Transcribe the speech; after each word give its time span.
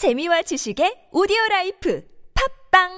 재미와 0.00 0.40
지식의 0.40 1.12
오디오 1.12 1.36
라이프 1.50 2.00
팟빵 2.70 2.88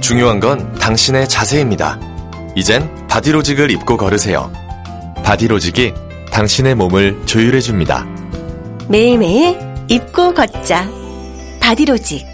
중요한 0.00 0.40
건 0.40 0.74
당신의 0.80 1.28
자세입니다. 1.28 2.00
이젠 2.56 2.92
바디로직을 3.06 3.70
입고 3.70 3.96
걸으세요. 3.96 4.50
바디로직이 5.22 5.94
당신의 6.32 6.74
몸을 6.74 7.24
조율해줍니다. 7.26 8.13
매일매일 8.90 9.56
입고 9.88 10.34
걷자. 10.34 10.90
바디로직. 11.60 12.26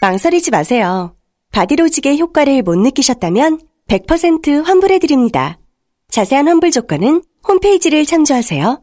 망설이지 0.00 0.52
마세요. 0.52 1.16
바디로직의 1.50 2.20
효과를 2.20 2.62
못 2.62 2.76
느끼셨다면 2.76 3.60
100% 3.88 4.62
환불해드립니다. 4.62 5.58
자세한 6.10 6.46
환불 6.46 6.70
조건은 6.70 7.22
홈페이지를 7.46 8.06
참조하세요. 8.06 8.82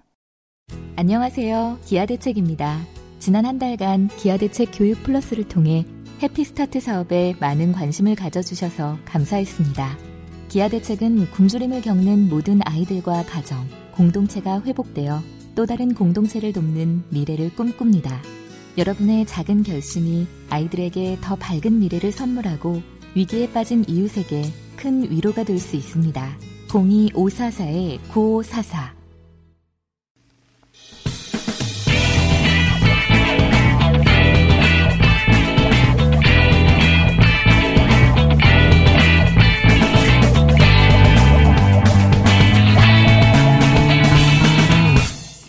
안녕하세요. 0.97 1.79
기아대책입니다. 1.85 2.81
지난 3.19 3.45
한 3.45 3.57
달간 3.57 4.09
기아대책 4.09 4.71
교육 4.73 5.01
플러스를 5.03 5.47
통해 5.47 5.85
해피스타트 6.21 6.81
사업에 6.81 7.35
많은 7.39 7.71
관심을 7.71 8.15
가져주셔서 8.15 8.97
감사했습니다. 9.05 9.97
기아대책은 10.49 11.31
굶주림을 11.31 11.81
겪는 11.81 12.27
모든 12.27 12.59
아이들과 12.65 13.23
가정, 13.23 13.65
공동체가 13.93 14.61
회복되어 14.61 15.21
또 15.55 15.65
다른 15.65 15.93
공동체를 15.93 16.53
돕는 16.53 17.03
미래를 17.09 17.55
꿈꿉니다. 17.55 18.21
여러분의 18.77 19.25
작은 19.25 19.63
결심이 19.63 20.27
아이들에게 20.49 21.17
더 21.21 21.35
밝은 21.35 21.79
미래를 21.79 22.11
선물하고 22.11 22.81
위기에 23.15 23.51
빠진 23.51 23.83
이웃에게 23.87 24.43
큰 24.75 25.09
위로가 25.09 25.43
될 25.43 25.59
수 25.59 25.75
있습니다. 25.75 26.37
02544-9544 26.67 28.92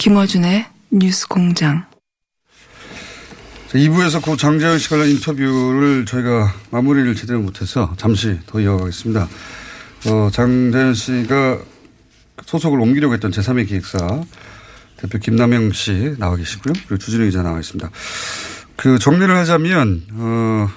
김어준의 0.04 0.66
뉴스 0.90 1.26
공장. 1.26 1.86
2부에서 3.68 4.22
고 4.22 4.36
장재현 4.36 4.78
씨 4.78 4.90
관련 4.90 5.08
인터뷰를 5.08 6.04
저희가 6.04 6.52
마무리를 6.68 7.14
제대로 7.14 7.40
못해서 7.40 7.90
잠시 7.96 8.38
더 8.44 8.60
이어가겠습니다. 8.60 9.26
어, 10.08 10.28
장재현 10.30 10.92
씨가 10.92 11.58
소속을 12.44 12.80
옮기려고 12.80 13.14
했던 13.14 13.30
제3의 13.30 13.66
기획사 13.66 13.96
대표 14.98 15.16
김남영 15.16 15.72
씨 15.72 16.14
나와 16.18 16.36
계시고요. 16.36 16.74
그리고 16.86 16.98
주진우 16.98 17.24
기자 17.24 17.42
나와 17.42 17.58
있습니다. 17.60 17.90
그 18.76 18.98
정리를 18.98 19.34
하자면, 19.34 20.02
어, 20.12 20.68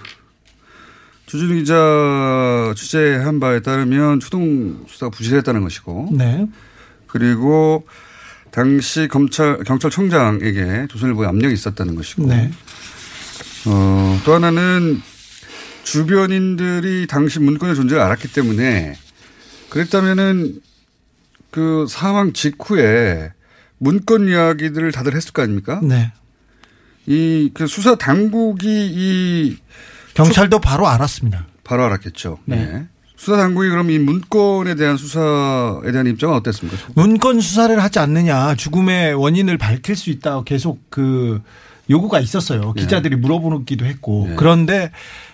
주진우 1.25 1.53
기자 1.55 2.73
취재한 2.77 3.41
바에 3.41 3.59
따르면 3.59 4.21
초동 4.21 4.85
수사가 4.87 5.09
부실했다는 5.09 5.63
것이고. 5.63 6.11
네. 6.13 6.47
그리고 7.07 7.85
당시 8.57 9.07
검찰, 9.07 9.63
경찰청장에게 9.63 10.87
조선일보에 10.89 11.27
압력이 11.27 11.53
있었다는 11.53 11.93
것이고. 11.93 12.25
네. 12.25 12.49
어, 13.67 14.19
또 14.25 14.33
하나는 14.33 14.99
주변인들이 15.83 17.05
당시 17.05 17.39
문건의 17.39 17.75
존재를 17.75 18.01
알았기 18.01 18.33
때문에 18.33 18.97
그랬다면은 19.69 20.59
그 21.51 21.85
사망 21.87 22.33
직후에 22.33 23.31
문건 23.77 24.27
이야기들을 24.27 24.91
다들 24.91 25.15
했을 25.15 25.33
거 25.33 25.43
아닙니까? 25.43 25.79
네. 25.83 26.11
이 27.05 27.51
그 27.53 27.67
수사 27.67 27.93
당국이 27.93 28.67
이 28.67 29.57
경찰도 30.15 30.59
바로 30.61 30.87
알았습니다. 30.87 31.45
바로 31.63 31.83
알았겠죠. 31.83 32.39
네. 32.45 32.55
네. 32.65 32.87
수사 33.17 33.35
당국이 33.37 33.67
그럼 33.69 33.89
이 33.89 33.97
문건에 33.99 34.75
대한 34.75 34.95
수사에 34.95 35.91
대한 35.91 36.05
입장은 36.07 36.35
어땠습니까? 36.35 36.77
문건 36.93 37.41
수사를 37.41 37.81
하지 37.81 37.99
않느냐, 37.99 38.55
죽음의 38.55 39.15
원인을 39.15 39.57
밝힐 39.57 39.95
수 39.95 40.11
있다 40.11 40.43
계속 40.43 40.89
그 40.89 41.41
요구가 41.89 42.19
있었어요. 42.19 42.73
기자들이 42.73 43.15
물어보기도 43.15 43.85
했고. 43.85 44.27
네. 44.29 44.35
그런데 44.37 44.91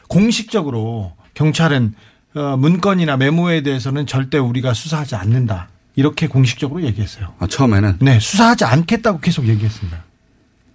공식적으로 0.07 1.13
경찰은 1.33 1.93
어, 2.35 2.57
문건이나 2.57 3.17
메모에 3.17 3.61
대해서는 3.61 4.07
절대 4.07 4.37
우리가 4.37 4.73
수사하지 4.73 5.15
않는다. 5.15 5.69
이렇게 5.95 6.27
공식적으로 6.27 6.81
얘기했어요. 6.83 7.33
아, 7.37 7.47
처음에는 7.47 7.97
네, 7.99 8.19
수사하지 8.19 8.65
않겠다고 8.65 9.19
계속 9.19 9.47
얘기했습니다. 9.47 10.03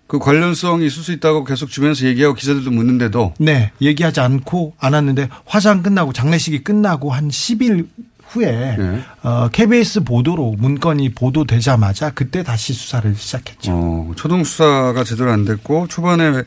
그 0.08 0.18
관련성이 0.18 0.86
있을 0.86 1.02
수 1.02 1.12
있다고 1.12 1.44
계속 1.44 1.68
주변에서 1.68 2.06
얘기하고 2.06 2.34
기자들도 2.34 2.70
묻는데도 2.70 3.34
네, 3.38 3.70
얘기하지 3.80 4.20
않고 4.20 4.74
않았는데 4.78 5.28
화상 5.44 5.82
끝나고 5.82 6.14
장례식이 6.14 6.64
끝나고 6.64 7.12
한 7.12 7.28
10일 7.28 7.86
후에 8.28 8.76
네. 8.76 9.02
어, 9.22 9.48
KBS 9.52 10.04
보도로 10.04 10.56
문건이 10.58 11.10
보도되자마자 11.14 12.10
그때 12.10 12.42
다시 12.42 12.72
수사를 12.72 13.14
시작했죠. 13.14 13.70
어, 13.72 14.12
초동 14.16 14.44
수사가 14.44 15.04
제대로 15.04 15.30
안 15.30 15.44
됐고 15.44 15.88
초반에 15.88 16.42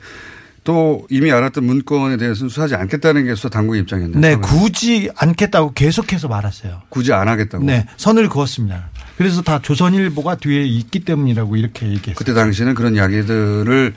또 0.63 1.05
이미 1.09 1.31
알았던 1.31 1.63
문건에 1.63 2.17
대해서는 2.17 2.49
수사하지 2.49 2.75
않겠다는 2.75 3.25
게 3.25 3.35
수사 3.35 3.49
당국의 3.49 3.81
입장이었네요. 3.81 4.21
네. 4.21 4.35
굳이 4.35 5.09
않겠다고 5.15 5.73
계속해서 5.73 6.27
말았어요. 6.27 6.81
굳이 6.89 7.13
안 7.13 7.27
하겠다고. 7.27 7.63
네, 7.63 7.85
선을 7.97 8.29
그었습니다. 8.29 8.89
그래서 9.21 9.43
다 9.43 9.59
조선일보가 9.61 10.37
뒤에 10.37 10.65
있기 10.65 11.01
때문이라고 11.01 11.55
이렇게 11.55 11.85
얘기했어요. 11.85 12.15
그때 12.15 12.33
당시에는 12.33 12.73
그런 12.73 12.95
이야기들을 12.95 13.93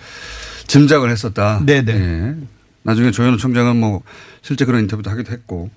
짐작을 0.67 1.09
했었다. 1.11 1.63
네네. 1.65 1.93
예. 1.95 2.35
나중에 2.83 3.11
조현우 3.11 3.39
총장은 3.39 3.75
뭐 3.81 4.03
실제 4.43 4.67
그런 4.67 4.83
인터뷰도 4.83 5.11
하기도 5.11 5.33
했고. 5.33 5.71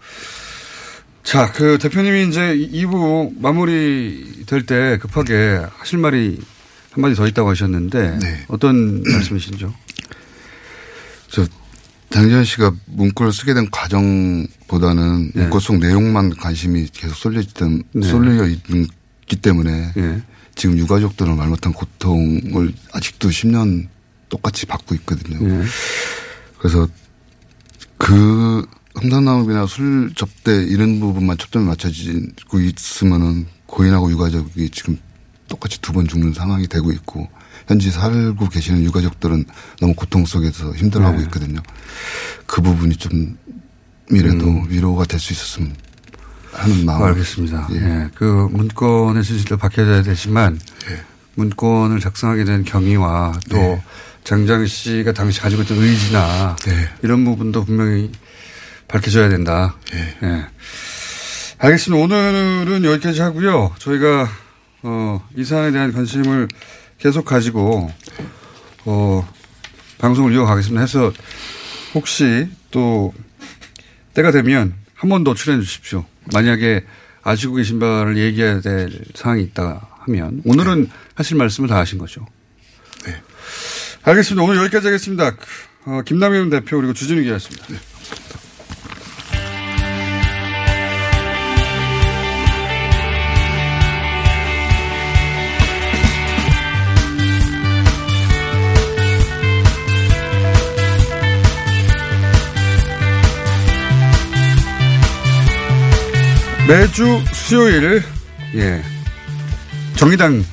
자, 1.24 1.50
그 1.54 1.78
대표님이 1.78 2.28
이제 2.28 2.58
2부 2.58 3.40
마무리 3.40 4.44
될 4.48 4.66
때 4.66 4.98
급하게 4.98 5.62
하실 5.78 6.00
말이 6.00 6.42
한마디 6.92 7.16
더 7.16 7.26
있다고 7.26 7.50
하셨는데 7.50 8.20
네. 8.20 8.46
어떤 8.50 9.02
말씀이신죠? 9.10 9.74
저 11.30 11.46
장재현 12.10 12.44
씨가 12.44 12.74
문구를 12.88 13.32
쓰게 13.32 13.54
된 13.54 13.70
과정보다는 13.72 15.32
네. 15.34 15.42
문구 15.44 15.62
속 15.62 15.78
내용만 15.78 16.32
관심이 16.36 16.86
계속 16.92 17.16
쏠려 17.16 17.40
있던 17.40 17.84
네. 17.94 18.06
쏠려 18.10 18.46
있 18.46 18.60
기 19.28 19.36
때문에 19.36 19.94
예. 19.98 20.22
지금 20.56 20.78
유가족들은 20.80 21.36
말 21.38 21.50
못한 21.50 21.72
고통을 21.74 22.74
아직도 22.94 23.30
10년 23.30 23.88
똑같이 24.30 24.66
받고 24.66 24.96
있거든요. 24.96 25.38
예. 25.48 25.64
그래서 26.58 26.88
그 27.98 28.66
험산나무이나 29.02 29.68
술 29.68 30.12
접대 30.16 30.64
이런 30.64 31.00
부분만 31.00 31.38
초점이 31.38 31.66
맞춰지고 31.66 32.60
있으면은 32.60 33.46
고인하고 33.68 34.10
유가족이 34.12 34.70
지금 34.72 34.98
똑같이 35.48 35.80
두 35.82 35.94
번 35.94 36.08
죽는 36.08 36.34
상황이 36.34 36.68
되고 36.68 36.92
있고 36.92 37.28
현지 37.68 37.92
살고 37.92 38.50
계시는 38.50 38.84
유가족들은 38.84 39.46
너무 39.80 39.94
고통 39.94 40.26
속에서 40.26 40.74
힘들어하고 40.74 41.18
네. 41.18 41.24
있거든요. 41.26 41.62
그 42.46 42.62
부분이 42.62 42.96
좀이라도 42.98 44.48
음. 44.48 44.70
위로가 44.70 45.06
될 45.06 45.20
수 45.20 45.34
있었으면 45.34 45.76
하는 46.54 46.86
마음. 46.86 47.04
알겠습니다. 47.04 47.68
예. 47.72 47.76
예. 47.76 48.10
그 48.16 48.24
문건의 48.52 49.24
진실도 49.24 49.58
밝혀져야 49.58 50.02
되지만 50.04 50.60
예. 50.90 51.02
문건을 51.36 52.00
작성하게 52.00 52.46
된 52.46 52.64
경위와 52.64 53.34
또 53.50 53.58
네. 53.58 53.84
장장 54.24 54.66
씨가 54.66 55.14
당시 55.14 55.40
가지고 55.40 55.62
있던 55.64 55.78
의지나 55.78 56.56
네. 56.66 56.90
이런 57.04 57.24
부분도 57.26 57.64
분명히 57.66 58.12
밝혀져야 58.88 59.30
된다. 59.30 59.76
예. 59.94 60.18
예. 60.28 60.46
알겠습니다. 61.60 62.04
오늘은 62.04 62.84
여기까지 62.84 63.22
하고요. 63.22 63.74
저희가 63.80 64.30
어, 64.84 65.28
이 65.36 65.44
사안에 65.44 65.72
대한 65.72 65.92
관심을 65.92 66.48
계속 67.00 67.26
가지고 67.26 67.92
어, 68.86 69.28
방송을 69.98 70.34
이어가겠습니다. 70.34 70.82
해서 70.82 71.12
혹시 71.94 72.48
또 72.72 73.14
때가 74.14 74.32
되면 74.32 74.74
한 74.94 75.10
번 75.10 75.24
더 75.24 75.34
출연해 75.36 75.64
주십시오. 75.64 76.06
만약에 76.34 76.86
아시고 77.24 77.56
계신 77.56 77.80
바를 77.80 78.18
얘기해야 78.18 78.62
될 78.62 78.90
사항이 79.16 79.44
있다 79.44 79.88
하면 80.02 80.42
오늘은 80.46 80.90
하실 81.16 81.38
말씀을 81.38 81.68
다 81.68 81.78
하신 81.78 81.98
거죠. 81.98 82.26
네. 83.06 83.22
알겠습니다. 84.04 84.44
오늘 84.44 84.58
여기까지 84.58 84.88
하겠습니다. 84.88 85.36
어, 85.86 86.02
김남현 86.06 86.50
대표 86.50 86.78
그리고 86.78 86.94
주진우 86.94 87.22
기자였습니다. 87.22 87.66
매주 106.68 107.24
수요일, 107.32 108.04
예, 108.56 108.82
정의당 109.96 110.44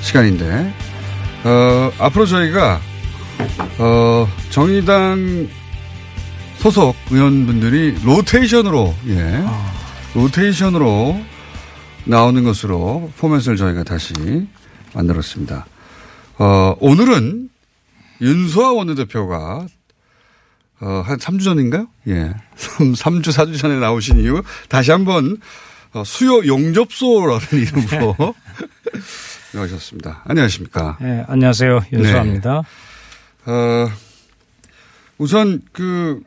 시간인데, 0.00 0.72
어, 1.44 1.92
앞으로 1.98 2.24
저희가, 2.24 2.80
어, 3.78 4.26
정의당 4.48 5.46
소속 6.56 6.96
의원분들이 7.10 7.98
로테이션으로, 8.04 8.94
예, 9.08 9.44
로테이션으로 10.14 11.20
나오는 12.06 12.42
것으로 12.42 13.12
포맷을 13.18 13.56
저희가 13.56 13.84
다시 13.84 14.14
만들었습니다. 14.94 15.66
어, 16.38 16.74
오늘은 16.80 17.50
윤소아 18.22 18.72
원내대표가 18.72 19.66
어, 20.80 21.02
한 21.04 21.18
3주 21.18 21.44
전인가요? 21.44 21.88
예. 22.08 22.34
3, 22.56 22.92
3주, 22.92 23.28
4주 23.30 23.58
전에 23.58 23.78
나오신 23.78 24.18
이후 24.20 24.42
다시 24.68 24.90
한번 24.92 25.38
어, 25.92 26.04
수요 26.04 26.46
용접소라는 26.46 27.40
이름으로 27.52 28.14
나오셨습니다. 29.54 30.22
안녕하십니까. 30.26 30.98
네, 31.00 31.24
안녕하세요. 31.26 31.80
윤수아입니다. 31.92 32.62
네. 33.46 33.52
어, 33.52 33.88
우선 35.16 35.62
그 35.72 36.20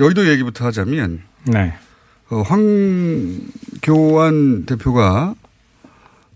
여의도 0.00 0.28
얘기부터 0.28 0.64
하자면 0.66 1.22
네. 1.44 1.74
어, 2.30 2.42
황교안 3.82 4.64
대표가 4.66 5.34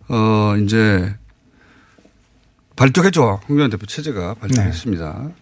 어, 0.09 0.55
이제 0.63 1.15
발족했죠. 2.77 3.41
황교안 3.47 3.71
대표 3.71 3.87
체제가 3.87 4.35
발족했습니다. 4.35 5.23
네. 5.25 5.35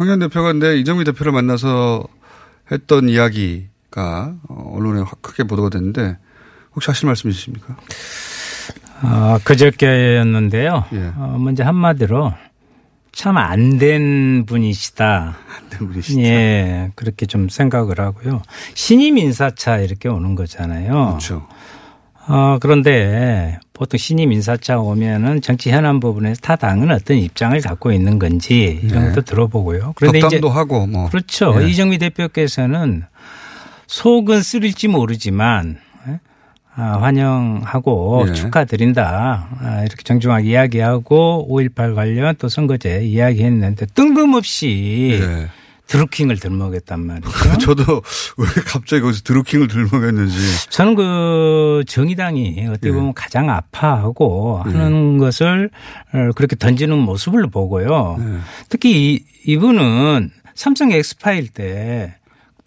황교안 0.00 0.18
대표가 0.18 0.52
근데 0.52 0.78
이정미 0.78 1.04
대표를 1.04 1.30
만나서 1.30 2.02
했던 2.72 3.10
이야기가 3.10 4.34
어, 4.48 4.72
언론에 4.74 5.04
크게 5.20 5.42
보도가 5.44 5.68
됐는데 5.68 6.16
혹시 6.74 6.88
하실 6.90 7.06
말씀 7.06 7.28
있으십니까? 7.28 7.76
아, 9.02 9.38
그저께였는데요. 9.44 10.84
예. 10.94 11.12
어, 11.16 11.36
먼저 11.38 11.64
한마디로 11.64 12.32
참 13.12 13.36
안 13.36 13.76
된 13.78 14.46
분이시다. 14.46 15.36
안 15.58 15.68
된 15.68 15.88
분이시다. 15.88 16.20
예, 16.22 16.92
그렇게 16.94 17.26
좀 17.26 17.50
생각을 17.50 18.00
하고요. 18.00 18.40
신임 18.72 19.18
인사차 19.18 19.78
이렇게 19.80 20.08
오는 20.08 20.34
거잖아요. 20.34 21.08
그렇죠. 21.08 21.46
어, 22.26 22.56
그런데 22.58 23.58
보통 23.80 23.96
신임 23.96 24.30
인사차 24.30 24.78
오면은 24.78 25.40
정치 25.40 25.70
현안 25.70 26.00
부분에서 26.00 26.38
타 26.42 26.54
당은 26.54 26.90
어떤 26.90 27.16
입장을 27.16 27.58
갖고 27.62 27.92
있는 27.92 28.18
건지 28.18 28.78
이런 28.82 29.04
네. 29.04 29.08
것도 29.08 29.22
들어보고요. 29.22 29.94
그런데 29.96 30.18
이제 30.18 30.38
하고 30.42 30.86
뭐 30.86 31.08
그렇죠. 31.08 31.58
네. 31.58 31.70
이정미 31.70 31.96
대표께서는 31.96 33.04
속은 33.86 34.42
쓰릴지 34.42 34.88
모르지만 34.88 35.78
아, 36.76 36.98
환영하고 37.00 38.26
예. 38.28 38.32
축하드린다. 38.34 39.48
아, 39.60 39.80
이렇게 39.80 40.02
정중하게 40.04 40.50
이야기하고 40.50 41.48
5.18 41.50 41.94
관련 41.94 42.34
또 42.36 42.50
선거제 42.50 43.00
이야기했는데 43.02 43.86
뜬금없이 43.94 45.20
예. 45.22 45.48
드루킹을 45.90 46.38
들먹였단 46.38 47.00
말이죠. 47.04 47.58
저도 47.58 48.02
왜 48.38 48.46
갑자기 48.64 49.02
거기서 49.02 49.22
드루킹을 49.24 49.66
들먹였는지. 49.66 50.70
저는 50.70 50.94
그 50.94 51.82
정의당이 51.86 52.68
어떻게 52.68 52.92
보면 52.92 53.08
예. 53.08 53.12
가장 53.16 53.50
아파하고 53.50 54.62
예. 54.66 54.70
하는 54.70 55.18
것을 55.18 55.70
어, 56.14 56.30
그렇게 56.36 56.54
던지는 56.54 56.96
모습을 56.96 57.50
보고요. 57.50 58.16
예. 58.20 58.38
특히 58.68 59.16
이, 59.16 59.24
이분은 59.46 60.30
삼성 60.54 60.92
엑스파일 60.92 61.48
때 61.48 62.14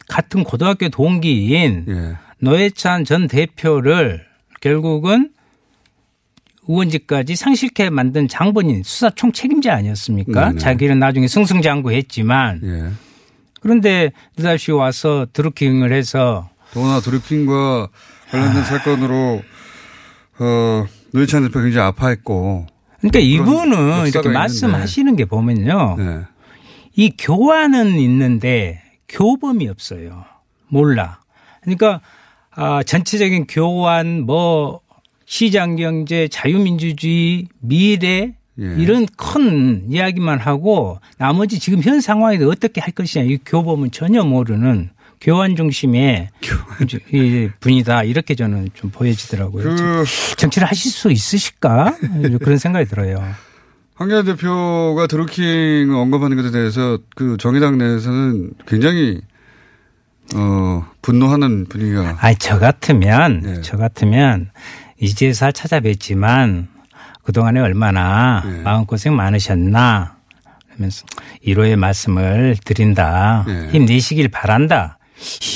같은 0.09 0.43
고등학교 0.43 0.89
동기인 0.89 1.85
예. 1.87 2.17
노회찬 2.39 3.05
전 3.05 3.29
대표를 3.29 4.25
결국은 4.59 5.29
의원직까지 6.67 7.37
상실케 7.37 7.89
만든 7.89 8.27
장본인 8.27 8.83
수사 8.83 9.09
총 9.11 9.31
책임자 9.31 9.73
아니었습니까? 9.75 10.49
네네. 10.49 10.59
자기는 10.59 10.99
나중에 10.99 11.27
승승장구했지만 11.29 12.61
예. 12.65 12.91
그런데 13.63 14.11
느닷없이 14.37 14.71
와서 14.71 15.25
드루킹을 15.33 15.91
해서 15.93 16.49
더구나 16.73 16.99
드루킹과 16.99 17.87
관련된 18.29 18.61
아. 18.61 18.63
사건으로 18.63 19.41
어, 20.39 20.85
노회찬 21.13 21.43
대표 21.43 21.61
굉장히 21.61 21.87
아파했고 21.87 22.67
그러니까 22.99 23.19
이분은 23.19 24.07
이렇게 24.07 24.29
말씀하시는 24.29 25.15
게 25.15 25.25
보면요. 25.25 25.95
네. 25.97 26.21
이 26.95 27.11
교환은 27.17 27.97
있는데 27.99 28.81
교범이 29.09 29.67
없어요. 29.67 30.25
몰라. 30.67 31.19
그러니까 31.61 32.01
아, 32.55 32.83
전체적인 32.83 33.47
교환, 33.47 34.21
뭐, 34.21 34.81
시장 35.25 35.75
경제, 35.75 36.27
자유민주주의, 36.27 37.47
미래, 37.59 38.35
예. 38.59 38.75
이런 38.77 39.07
큰 39.17 39.85
이야기만 39.89 40.39
하고 40.39 40.99
나머지 41.17 41.59
지금 41.59 41.81
현 41.81 42.01
상황에서 42.01 42.47
어떻게 42.47 42.81
할 42.81 42.91
것이냐 42.91 43.25
이 43.25 43.39
교범은 43.45 43.91
전혀 43.91 44.23
모르는 44.23 44.89
교환 45.19 45.55
중심의 45.55 46.29
이 47.13 47.49
분이다 47.59 48.03
이렇게 48.03 48.35
저는 48.35 48.69
좀 48.73 48.91
보여지더라고요. 48.91 49.75
그 49.75 50.35
정치를 50.35 50.67
하실 50.67 50.91
수 50.91 51.11
있으실까 51.11 51.97
그런 52.39 52.57
생각이 52.57 52.87
들어요. 52.89 53.23
황교안 53.95 54.25
대표가 54.25 55.07
드루킹 55.07 55.93
언급하는 55.93 56.35
것에 56.35 56.51
대해서 56.51 56.99
그 57.15 57.37
정의당 57.37 57.77
내에서는 57.77 58.51
굉장히 58.67 59.21
어, 60.35 60.85
분노하는 61.01 61.65
분위기가. 61.65 62.17
아니, 62.19 62.35
저 62.37 62.57
같으면, 62.57 63.41
네. 63.41 63.61
저 63.61 63.77
같으면 63.77 64.49
이제사 64.99 65.51
찾아뵙지만 65.51 66.69
그동안에 67.23 67.59
얼마나 67.59 68.43
네. 68.45 68.61
마음고생 68.61 69.15
많으셨나 69.15 70.17
그러면서 70.69 71.05
위로의 71.45 71.75
말씀을 71.75 72.57
드린다. 72.63 73.45
네. 73.47 73.69
힘내시길 73.71 74.29
바란다. 74.29 74.97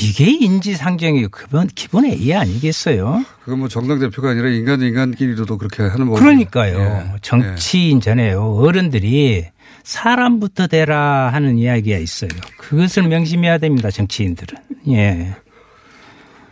이게 0.02 0.30
인지상정이 0.32 1.28
기본, 1.38 1.68
기본 1.68 2.06
A 2.06 2.34
아니겠어요? 2.34 3.26
그건 3.44 3.60
뭐 3.60 3.68
정당 3.68 4.00
대표가 4.00 4.30
아니라 4.30 4.50
인간 4.50 4.82
인간끼리도 4.82 5.58
그렇게 5.58 5.84
하는 5.84 6.08
거 6.08 6.14
그러니까요. 6.14 6.80
예. 6.80 7.18
정치인 7.22 8.00
전에요. 8.00 8.44
어른들이 8.56 9.46
사람부터 9.84 10.68
되라 10.68 11.30
하는 11.34 11.58
이야기가 11.58 11.98
있어요. 11.98 12.30
그것을 12.58 13.04
명심해야 13.04 13.58
됩니다. 13.58 13.90
정치인들은. 13.90 14.58
예. 14.90 15.36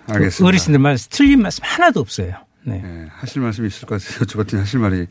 알겠습니다. 0.07 0.48
어르신들 0.48 0.79
말씀 0.79 1.07
틀린 1.12 1.41
말씀 1.41 1.63
하나도 1.63 2.00
없어요. 2.01 2.34
네. 2.65 2.81
네. 2.84 3.07
하실 3.15 3.41
말씀이 3.41 3.67
있을 3.67 3.88
것 3.88 4.01
같아요. 4.01 4.25
저같은 4.25 4.60
하실 4.60 4.79
말이 4.79 5.07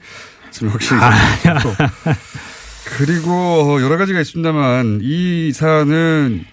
좀 0.50 0.68
확실히 0.68 1.00
아, 1.00 1.10
그리고 2.98 3.80
여러 3.80 3.96
가지가 3.96 4.20
있습니다만 4.20 5.00
이 5.02 5.52
사안은 5.52 6.44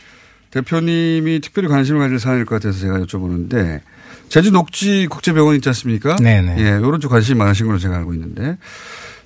대표님이 0.52 1.40
특별히 1.42 1.68
관심을 1.68 2.00
가질 2.00 2.20
사안일 2.20 2.46
것 2.46 2.56
같아서 2.56 2.80
제가 2.80 3.00
여쭤보는데 3.00 3.82
제주 4.30 4.52
녹지 4.52 5.08
국제병원 5.08 5.56
있지 5.56 5.70
않습니까? 5.70 6.16
네네. 6.16 6.56
예, 6.60 6.64
이런 6.80 7.00
쪽 7.00 7.10
관심이 7.10 7.38
많으신 7.38 7.68
걸로 7.68 7.78
제가 7.80 7.98
알고 7.98 8.14
있는데 8.14 8.58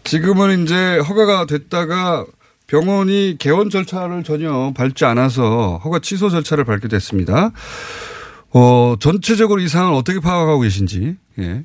지금은 0.04 0.64
이제 0.64 0.98
허가가 1.00 1.46
됐다가 1.46 2.26
병원이 2.68 3.38
개원 3.40 3.70
절차를 3.70 4.24
전혀 4.24 4.74
밟지 4.76 5.06
않아서 5.06 5.80
허가 5.84 6.00
취소 6.00 6.30
절차를 6.30 6.64
밟게 6.64 6.88
됐습니다. 6.88 7.52
어, 8.58 8.96
전체적으로 9.02 9.60
이 9.60 9.68
상황을 9.68 9.96
어떻게 9.98 10.22
파악하고 10.22 10.62
계신지. 10.62 11.18
예. 11.40 11.64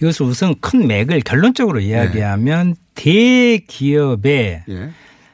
이것을 0.00 0.26
우선 0.26 0.54
큰 0.60 0.86
맥을 0.86 1.20
결론적으로 1.22 1.80
이야기하면 1.80 2.70
예. 2.70 2.74
대기업의 2.94 4.64
예. 4.68 4.90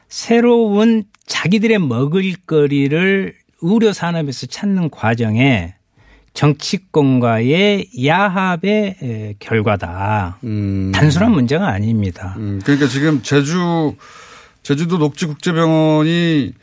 새로운 0.09 1.03
자기들의 1.27 1.77
먹을거리를 1.77 3.35
의료 3.61 3.93
산업에서 3.93 4.47
찾는 4.47 4.89
과정에 4.89 5.75
정치권과의 6.33 7.89
야합의 8.03 9.35
결과다. 9.37 10.39
음. 10.43 10.91
단순한 10.91 11.31
문제가 11.33 11.67
아닙니다. 11.67 12.33
음. 12.37 12.59
그러니까 12.63 12.87
지금 12.87 13.21
제주 13.21 13.95
제주도 14.63 14.97
녹지국제병원이 14.97 16.53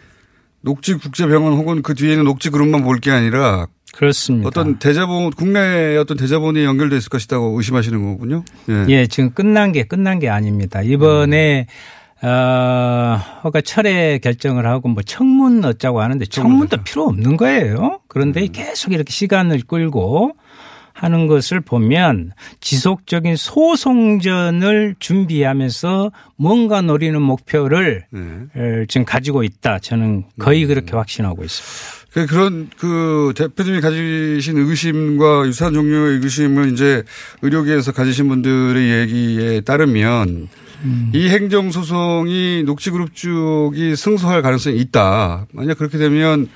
녹지국제병원 0.62 1.54
혹은 1.54 1.82
그 1.82 1.94
뒤에는 1.94 2.24
녹지그룹만 2.24 2.82
볼 2.82 3.00
게 3.00 3.10
아니라 3.10 3.66
그렇습니다. 3.94 4.48
어떤 4.48 4.78
대자본 4.78 5.30
국내의 5.30 5.98
어떤 5.98 6.16
대자본이 6.16 6.64
연결돼 6.64 6.96
있을 6.96 7.08
것이라고 7.08 7.56
의심하시는 7.56 8.12
거군요. 8.12 8.44
예. 8.68 8.84
예, 8.88 9.06
지금 9.06 9.30
끝난 9.32 9.72
게 9.72 9.84
끝난 9.84 10.18
게 10.18 10.28
아닙니다. 10.28 10.82
이번에 10.82 11.66
음. 12.22 12.26
어, 12.28 13.20
허가 13.44 13.60
철회 13.60 14.18
결정을 14.18 14.66
하고 14.66 14.88
뭐 14.88 15.02
청문 15.04 15.64
어쩌고 15.64 16.00
하는데 16.02 16.24
청문도 16.26 16.78
필요 16.82 17.04
없는 17.04 17.36
거예요. 17.36 18.00
그런데 18.08 18.42
음. 18.42 18.48
계속 18.52 18.92
이렇게 18.92 19.12
시간을 19.12 19.62
끌고 19.66 20.32
하는 20.98 21.28
것을 21.28 21.60
보면 21.60 22.32
지속적인 22.60 23.36
소송전을 23.36 24.96
준비하면서 24.98 26.10
뭔가 26.36 26.82
노리는 26.82 27.20
목표를 27.22 28.04
네. 28.10 28.86
지금 28.88 29.04
가지고 29.04 29.44
있다. 29.44 29.78
저는 29.78 30.24
거의 30.40 30.64
음. 30.64 30.68
그렇게 30.68 30.96
확신하고 30.96 31.44
있습니다. 31.44 31.98
그 32.10 32.26
그런 32.26 32.68
그 32.76 33.32
대표님이 33.36 33.80
가지신 33.80 34.58
의구심과 34.58 35.46
유사한 35.46 35.72
종류의 35.74 36.14
의구심을 36.14 36.72
이제 36.72 37.04
의료계에서 37.42 37.92
가지신 37.92 38.28
분들의 38.28 39.00
얘기에 39.00 39.60
따르면 39.60 40.48
음. 40.82 41.12
이 41.14 41.28
행정소송이 41.28 42.64
녹지그룹 42.66 43.14
쪽이 43.14 43.94
승소할 43.94 44.42
가능성이 44.42 44.78
있다. 44.78 45.46
만약 45.52 45.78
그렇게 45.78 45.96
되면 45.96 46.48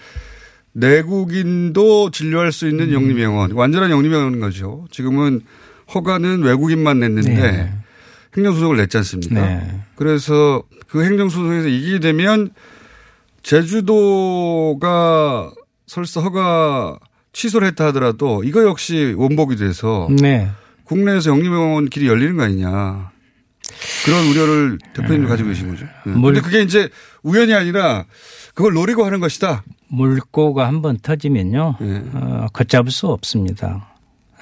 내국인도 0.72 2.10
진료할 2.10 2.52
수 2.52 2.68
있는 2.68 2.88
음. 2.88 2.92
영리병원, 2.94 3.52
완전한 3.52 3.90
영리병원인 3.90 4.40
거죠. 4.40 4.86
지금은 4.90 5.42
허가는 5.94 6.42
외국인만 6.42 7.00
냈는데 7.00 7.34
네. 7.34 7.72
행정소송을 8.36 8.76
냈지 8.78 8.96
않습니까? 8.98 9.34
네. 9.34 9.80
그래서 9.96 10.62
그 10.88 11.04
행정소송에서 11.04 11.68
이기게 11.68 11.98
되면 12.00 12.50
제주도가 13.42 13.82
설사 15.86 16.20
허가 16.20 16.98
취소를 17.32 17.68
했다 17.68 17.86
하더라도 17.86 18.42
이거 18.44 18.64
역시 18.64 19.14
원복이 19.16 19.56
돼서 19.56 20.08
네. 20.20 20.50
국내에서 20.84 21.30
영리병원 21.30 21.88
길이 21.88 22.06
열리는 22.06 22.36
거 22.36 22.44
아니냐. 22.44 23.10
그런 24.04 24.26
우려를 24.26 24.78
대표님이 24.94 25.26
음. 25.26 25.28
가지고 25.28 25.48
계신 25.50 25.70
거죠. 25.70 25.84
네. 26.06 26.12
그런데 26.14 26.40
그게 26.40 26.62
이제 26.62 26.88
우연이 27.22 27.54
아니라 27.54 28.04
그걸 28.54 28.74
노리고 28.74 29.04
하는 29.04 29.20
것이다. 29.20 29.64
물고가 29.88 30.66
한번 30.66 30.98
터지면요. 30.98 31.76
네. 31.80 32.02
어, 32.14 32.46
걷잡을 32.52 32.90
수 32.90 33.08
없습니다. 33.08 33.88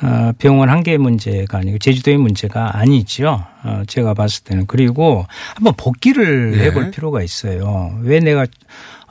어, 0.02 0.32
병원 0.38 0.70
한 0.70 0.82
개의 0.82 0.98
문제가 0.98 1.58
아니고 1.58 1.78
제주도의 1.78 2.16
문제가 2.16 2.78
아니죠. 2.78 3.44
어, 3.64 3.82
제가 3.86 4.14
봤을 4.14 4.44
때는. 4.44 4.66
그리고 4.66 5.26
한번 5.54 5.74
복귀를 5.76 6.52
네. 6.52 6.64
해볼 6.64 6.90
필요가 6.90 7.22
있어요. 7.22 7.98
왜 8.02 8.20
내가 8.20 8.46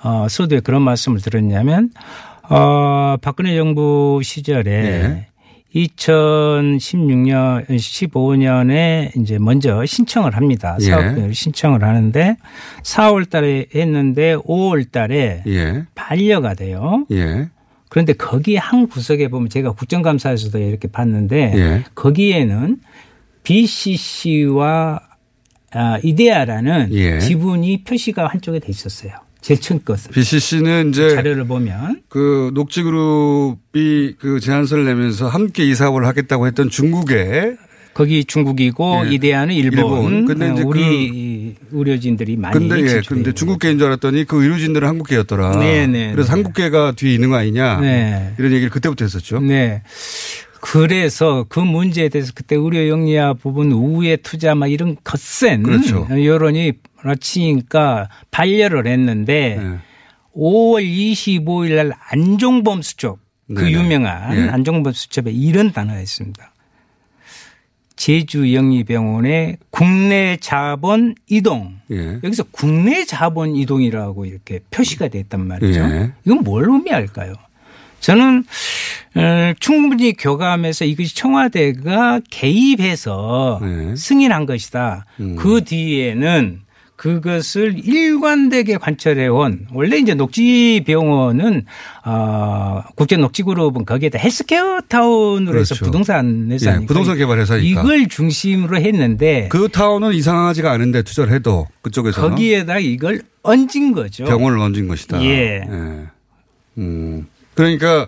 어, 0.02 0.28
서두에 0.30 0.62
그런 0.62 0.82
말씀을 0.82 1.20
드렸냐면 1.22 1.92
어, 2.50 3.18
박근혜 3.22 3.56
정부 3.56 4.22
시절에 4.24 4.64
네. 4.64 5.28
2016년, 5.76 7.68
15년에 7.68 9.16
이제 9.18 9.38
먼저 9.38 9.86
신청을 9.86 10.36
합니다. 10.36 10.78
예. 10.82 10.86
사업을 10.86 11.34
신청을 11.34 11.84
하는데 11.84 12.38
4월 12.84 13.30
달에 13.30 13.68
했는데 13.74 14.36
5월 14.36 14.92
달에 14.92 15.44
예. 15.48 15.84
반려가 15.96 16.54
돼요. 16.56 17.06
예. 17.12 17.50
그런데 17.90 18.14
거기 18.14 18.56
한 18.56 18.88
구석에 18.88 19.28
보면 19.30 19.50
제가 19.50 19.74
국정감사에서도 19.74 20.58
이렇게 20.60 20.88
봤는데 20.88 21.54
예. 21.56 21.84
거기에는 21.96 22.80
BCC와 23.44 25.02
아, 25.72 26.00
이데아라는 26.04 26.90
예. 26.94 27.20
지분이 27.20 27.84
표시가 27.84 28.28
한쪽에 28.28 28.60
돼 28.60 28.70
있었어요. 28.70 29.12
첫 29.41 29.86
것은. 29.86 30.12
BCC는 30.12 30.89
이제 30.89 31.10
자료를 31.15 31.46
보면 31.46 32.01
그 32.10 32.51
녹지그룹이 32.53 34.15
그 34.19 34.39
제안서를 34.39 34.86
내면서 34.86 35.27
함께 35.27 35.65
이 35.65 35.75
사업을 35.75 36.05
하겠다고 36.05 36.48
했던 36.48 36.69
중국에 36.69 37.55
거기 37.93 38.24
중국이고 38.24 39.03
예. 39.08 39.13
이데아는 39.13 39.53
일본. 39.55 39.79
일본. 39.79 40.25
근데 40.25 40.53
이제 40.53 40.62
우리 40.62 41.55
그 41.69 41.77
의료진들이 41.77 42.38
많이 42.38 42.53
근데 42.53 42.79
예. 42.81 43.01
근데 43.05 43.34
중국계인 43.34 43.77
줄 43.77 43.88
알았더니 43.88 44.25
그 44.25 44.41
의료진들은 44.41 44.88
한국계였더라. 44.88 45.60
네네. 45.60 45.88
네, 45.88 46.12
그래서 46.13 46.27
네. 46.27 46.31
한국계가 46.31 46.93
뒤에 46.93 47.13
있는 47.13 47.29
거 47.29 47.36
아니냐. 47.36 47.79
네. 47.81 48.34
이런 48.38 48.51
얘기를 48.51 48.69
그때부터 48.69 49.03
했었죠. 49.03 49.39
네. 49.41 49.81
그래서 50.62 51.46
그 51.50 51.60
문제에 51.60 52.10
대해서 52.10 52.32
그때 52.36 52.56
의료 52.56 52.88
영리화 52.88 53.34
부분 53.34 53.72
우회 53.72 54.16
투자 54.18 54.56
막 54.56 54.68
이런 54.68 54.98
거센 55.04 55.63
그렇죠. 55.63 56.08
여론이 56.10 56.74
치니까 57.20 58.10
반려를 58.32 58.88
했는데 58.88 59.60
네. 59.62 59.78
5월 60.36 60.84
25일 60.84 61.75
날 61.75 61.94
안종범 62.12 62.82
수첩 62.82 63.20
그 63.48 63.62
네네. 63.62 63.72
유명한 63.72 64.36
네. 64.36 64.50
안종범 64.50 64.94
수첩에 64.94 65.32
이런 65.32 65.72
단어가 65.72 66.00
있습니다. 66.00 66.54
제주 67.96 68.54
영리병원의 68.54 69.58
국내 69.72 70.38
자본 70.39 71.16
이동. 71.28 71.75
예. 71.92 72.20
여기서 72.24 72.46
국내 72.51 73.04
자본 73.04 73.58
이동이라고 73.58 74.24
이렇게 74.24 74.62
표시가 74.72 75.10
됐단 75.10 75.46
말이죠. 75.46 75.82
예. 75.82 76.13
이건 76.25 76.44
뭘 76.44 76.70
의미할까요? 76.70 77.34
저는 78.00 78.44
어, 79.15 79.53
충분히 79.60 80.13
교감해서 80.13 80.86
이것이 80.86 81.15
청와대가 81.15 82.20
개입해서 82.29 83.60
네. 83.62 83.96
승인한 83.96 84.46
것이다. 84.46 85.06
음. 85.20 85.36
그 85.36 85.63
뒤에는 85.63 86.62
그것을 87.00 87.79
일관되게 87.82 88.75
관철해 88.75 89.27
온 89.27 89.68
원래 89.72 89.98
이제 90.00 90.15
녹지병원은 90.15 91.63
어 92.03 92.84
국제 92.96 93.15
녹지그룹은 93.15 93.86
거기에다 93.86 94.20
헬스케어 94.20 94.82
타운으로 94.86 95.53
그렇죠. 95.53 95.75
해서 95.75 95.86
부동산 95.86 96.50
회사 96.51 96.74
예, 96.75 96.86
부동산 96.86 97.18
개발 97.18 97.39
회사니까 97.39 97.82
이걸 97.82 98.10
중심으로 98.10 98.75
했는데 98.82 99.48
그 99.48 99.70
타운은 99.70 100.13
이상하지가 100.13 100.70
않은데 100.74 101.03
투자를 101.03 101.32
해도 101.32 101.68
그쪽에서 101.84 102.20
거기에다 102.20 102.79
이걸 102.79 103.22
얹은 103.44 103.94
거죠. 103.94 104.25
병원을 104.25 104.60
얹은 104.60 104.89
것이다. 104.89 105.24
예. 105.24 105.62
예. 105.65 106.08
음. 106.79 107.27
그러니까 107.60 108.08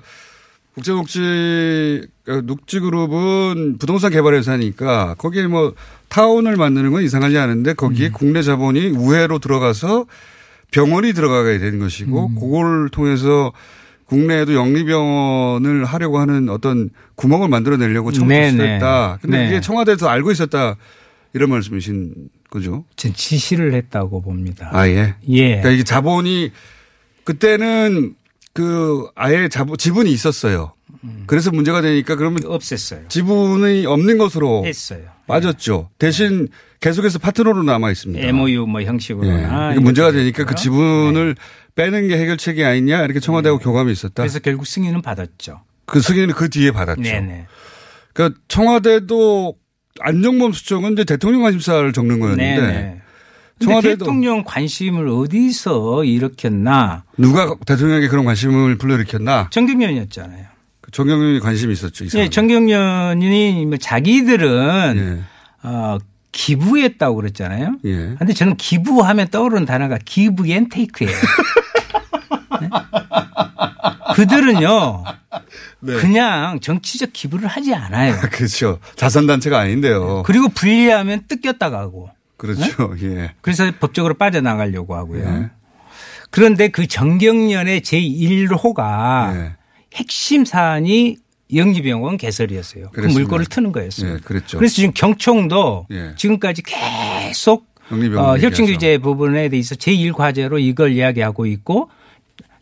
국제녹지 0.75 2.07
어, 2.29 2.41
녹지그룹은 2.45 3.79
부동산 3.79 4.09
개발 4.11 4.35
회사니까 4.35 5.15
거기에 5.17 5.47
뭐 5.47 5.73
타운을 6.07 6.55
만드는 6.55 6.91
건 6.91 7.03
이상하지 7.03 7.37
않은데 7.37 7.73
거기에 7.73 8.07
음. 8.07 8.13
국내 8.13 8.41
자본이 8.43 8.87
우회로 8.91 9.39
들어가서 9.39 10.05
병원이 10.71 11.11
들어가게 11.11 11.57
되는 11.57 11.79
것이고 11.79 12.27
음. 12.27 12.35
그걸 12.35 12.87
통해서 12.89 13.51
국내에도 14.05 14.53
영리병원을 14.53 15.83
하려고 15.83 16.19
하는 16.19 16.47
어떤 16.47 16.89
구멍을 17.15 17.49
만들어내려고 17.49 18.13
처음부터 18.13 18.49
시도했다. 18.51 19.19
근데 19.21 19.37
네. 19.37 19.47
이게 19.47 19.61
청와대에서 19.61 20.07
알고 20.07 20.31
있었다 20.31 20.77
이런 21.33 21.49
말씀이신 21.49 22.13
거죠? 22.49 22.85
전 22.95 23.13
지시를 23.13 23.73
했다고 23.73 24.21
봅니다. 24.21 24.69
아 24.71 24.87
예. 24.87 25.15
예. 25.27 25.47
그러니까 25.47 25.71
이게 25.71 25.83
자본이 25.83 26.51
그때는 27.25 28.15
그 28.53 29.07
아예 29.15 29.47
자본 29.47 29.77
지분이 29.77 30.11
있었어요. 30.11 30.73
음. 31.03 31.23
그래서 31.25 31.51
문제가 31.51 31.81
되니까 31.81 32.15
그러면 32.15 32.41
없앴어요. 32.41 33.09
지분이 33.09 33.85
없는 33.85 34.17
것으로 34.17 34.65
했어요. 34.65 35.03
빠졌죠. 35.27 35.89
대신 35.97 36.49
계속해서 36.81 37.19
파트너로 37.19 37.63
남아 37.63 37.91
있습니다. 37.91 38.27
MOU 38.27 38.65
뭐 38.67 38.81
형식으로나 38.81 39.73
네. 39.73 39.79
문제가 39.79 40.11
되니까 40.11 40.45
그 40.45 40.55
지분을 40.55 41.35
네. 41.35 41.41
빼는 41.75 42.07
게 42.09 42.17
해결책이 42.17 42.63
아니냐 42.63 43.03
이렇게 43.03 43.19
청와대하고 43.19 43.59
네. 43.59 43.63
교감이 43.63 43.91
있었다. 43.91 44.23
그래서 44.23 44.39
결국 44.39 44.67
승인은 44.67 45.01
받았죠. 45.01 45.61
그 45.85 46.01
승인은 46.01 46.33
그 46.33 46.49
뒤에 46.49 46.71
받았죠. 46.71 47.01
네네. 47.01 47.47
그러니까 48.13 48.39
청와대도 48.47 49.55
안종범 49.99 50.53
수석은 50.53 50.93
이제 50.93 51.03
대통령 51.03 51.43
관심사를 51.43 51.91
적는 51.93 52.19
거였는데 52.19 52.61
네네. 52.61 53.01
청와대도 53.61 54.05
대통령 54.05 54.43
관심을 54.43 55.07
어디서 55.07 56.03
일으켰나? 56.03 57.03
누가 57.17 57.55
대통령에게 57.65 58.07
그런 58.07 58.25
관심을 58.25 58.77
불러일으켰나? 58.77 59.49
전경련이었잖아요. 59.51 60.45
그 60.81 60.91
전경련이 60.91 61.39
관심이 61.39 61.73
있었죠. 61.73 62.05
네, 62.09 62.29
전경련이 62.29 63.65
뭐 63.65 63.77
자기들은 63.77 64.97
예. 64.97 65.67
어, 65.67 65.97
기부했다고 66.31 67.15
그랬잖아요. 67.15 67.77
예. 67.85 68.15
근데 68.17 68.33
저는 68.33 68.57
기부하면 68.57 69.27
떠오르는 69.29 69.65
단어가 69.65 69.97
기부 70.03 70.47
and 70.47 70.69
take예요. 70.69 71.11
네? 72.61 72.69
그들은요. 74.15 75.03
네. 75.81 75.93
그냥 75.95 76.59
정치적 76.59 77.11
기부를 77.13 77.47
하지 77.47 77.73
않아요. 77.73 78.15
그렇죠. 78.31 78.79
자선단체가 78.95 79.59
아닌데요. 79.59 80.23
그리고 80.25 80.49
분리하면 80.49 81.23
뜯겼다 81.27 81.69
가고. 81.69 82.09
그렇죠. 82.41 82.95
네? 82.95 83.05
예. 83.05 83.33
그래서 83.41 83.71
법적으로 83.79 84.15
빠져나가려고 84.15 84.95
하고요. 84.95 85.23
예. 85.23 85.49
그런데 86.31 86.69
그 86.69 86.87
정경련의 86.87 87.81
제1호가 87.81 89.35
예. 89.35 89.55
핵심 89.93 90.43
사안이 90.43 91.17
영지병원 91.53 92.17
개설이었어요. 92.17 92.85
그 92.85 92.91
그랬습니다. 92.93 93.17
그 93.17 93.21
물꼬를 93.21 93.45
트는 93.45 93.71
거였어요. 93.71 94.13
예, 94.13 94.17
그랬죠. 94.17 94.57
그래서 94.57 94.73
지금 94.73 94.91
경총도 94.95 95.87
예. 95.91 96.13
지금까지 96.15 96.63
계속 96.63 97.67
어, 98.17 98.37
혈증 98.37 98.65
규제 98.65 98.97
부분에 98.97 99.49
대해서 99.49 99.75
제1과제로 99.75 100.59
이걸 100.59 100.93
이야기하고 100.93 101.45
있고 101.45 101.89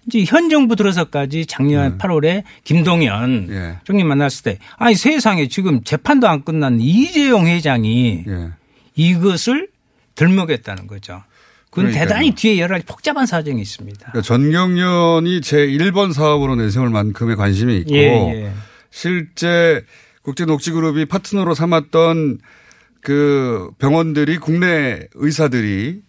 이제 0.08 0.26
현 0.28 0.50
정부 0.50 0.76
들어서까지 0.76 1.46
작년 1.46 1.92
네. 1.92 1.98
8월에 2.00 2.44
김동연 2.66 3.48
예. 3.52 3.78
총리 3.86 4.04
만났을 4.04 4.44
때 4.44 4.58
아니 4.78 4.96
세상에 4.96 5.48
지금 5.48 5.84
재판도 5.84 6.28
안 6.28 6.44
끝난 6.44 6.82
이재용 6.82 7.48
회장이 7.48 8.26
예. 8.28 8.50
이것을 9.00 9.70
들먹였다는 10.16 10.88
거죠. 10.88 11.24
그건 11.70 11.86
그러니까요. 11.86 12.04
대단히 12.04 12.32
뒤에 12.36 12.60
여러 12.60 12.76
가지 12.76 12.86
복잡한 12.86 13.26
사정이 13.26 13.62
있습니다. 13.62 14.12
그러니까 14.12 14.22
전경련이 14.22 15.40
제 15.42 15.68
1번 15.68 16.12
사업으로 16.12 16.56
내세울 16.56 16.90
만큼의 16.90 17.38
관심이 17.38 17.78
있고 17.78 17.96
예, 17.96 18.46
예. 18.46 18.52
실제 18.92 19.86
국제녹지그룹이 20.24 21.06
파트너로 21.06 21.54
삼았던 21.54 22.40
그 23.02 23.70
병원들이 23.78 24.38
국내 24.38 25.08
의사들이 25.14 26.02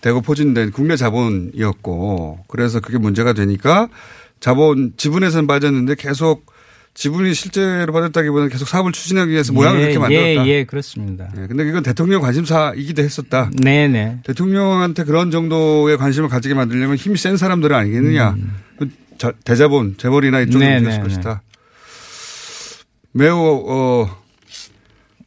대거 0.00 0.20
포진된 0.20 0.70
국내 0.70 0.96
자본이었고 0.96 2.44
그래서 2.46 2.78
그게 2.78 2.98
문제가 2.98 3.32
되니까 3.32 3.88
자본 4.38 4.92
지분에서는 4.96 5.48
빠졌는데 5.48 5.96
계속 5.96 6.46
지분이 6.94 7.34
실제로 7.34 7.92
받았다기보다는 7.92 8.50
계속 8.50 8.68
사업을 8.68 8.92
추진하기 8.92 9.30
위해서 9.30 9.52
모양을 9.52 9.78
예, 9.78 9.82
그렇게 9.82 9.98
만들었다. 9.98 10.46
예, 10.46 10.50
예, 10.50 10.64
그렇습니다. 10.64 11.30
예, 11.38 11.46
근데 11.46 11.68
이건 11.68 11.82
대통령 11.82 12.20
관심사이기도 12.20 13.02
했었다. 13.02 13.50
네네. 13.56 13.88
네. 13.88 14.18
대통령한테 14.24 15.04
그런 15.04 15.30
정도의 15.30 15.96
관심을 15.96 16.28
가지게 16.28 16.54
만들려면 16.54 16.96
힘이 16.96 17.16
센 17.16 17.36
사람들은 17.36 17.74
아니겠느냐. 17.74 18.30
음. 18.30 18.56
그 18.78 18.90
대자본, 19.44 19.96
재벌이나 19.98 20.40
이쪽이 20.40 20.64
네, 20.64 20.74
문제였을 20.74 21.02
네, 21.02 21.08
것이다. 21.08 21.42
매우, 23.12 23.64
어, 23.66 24.20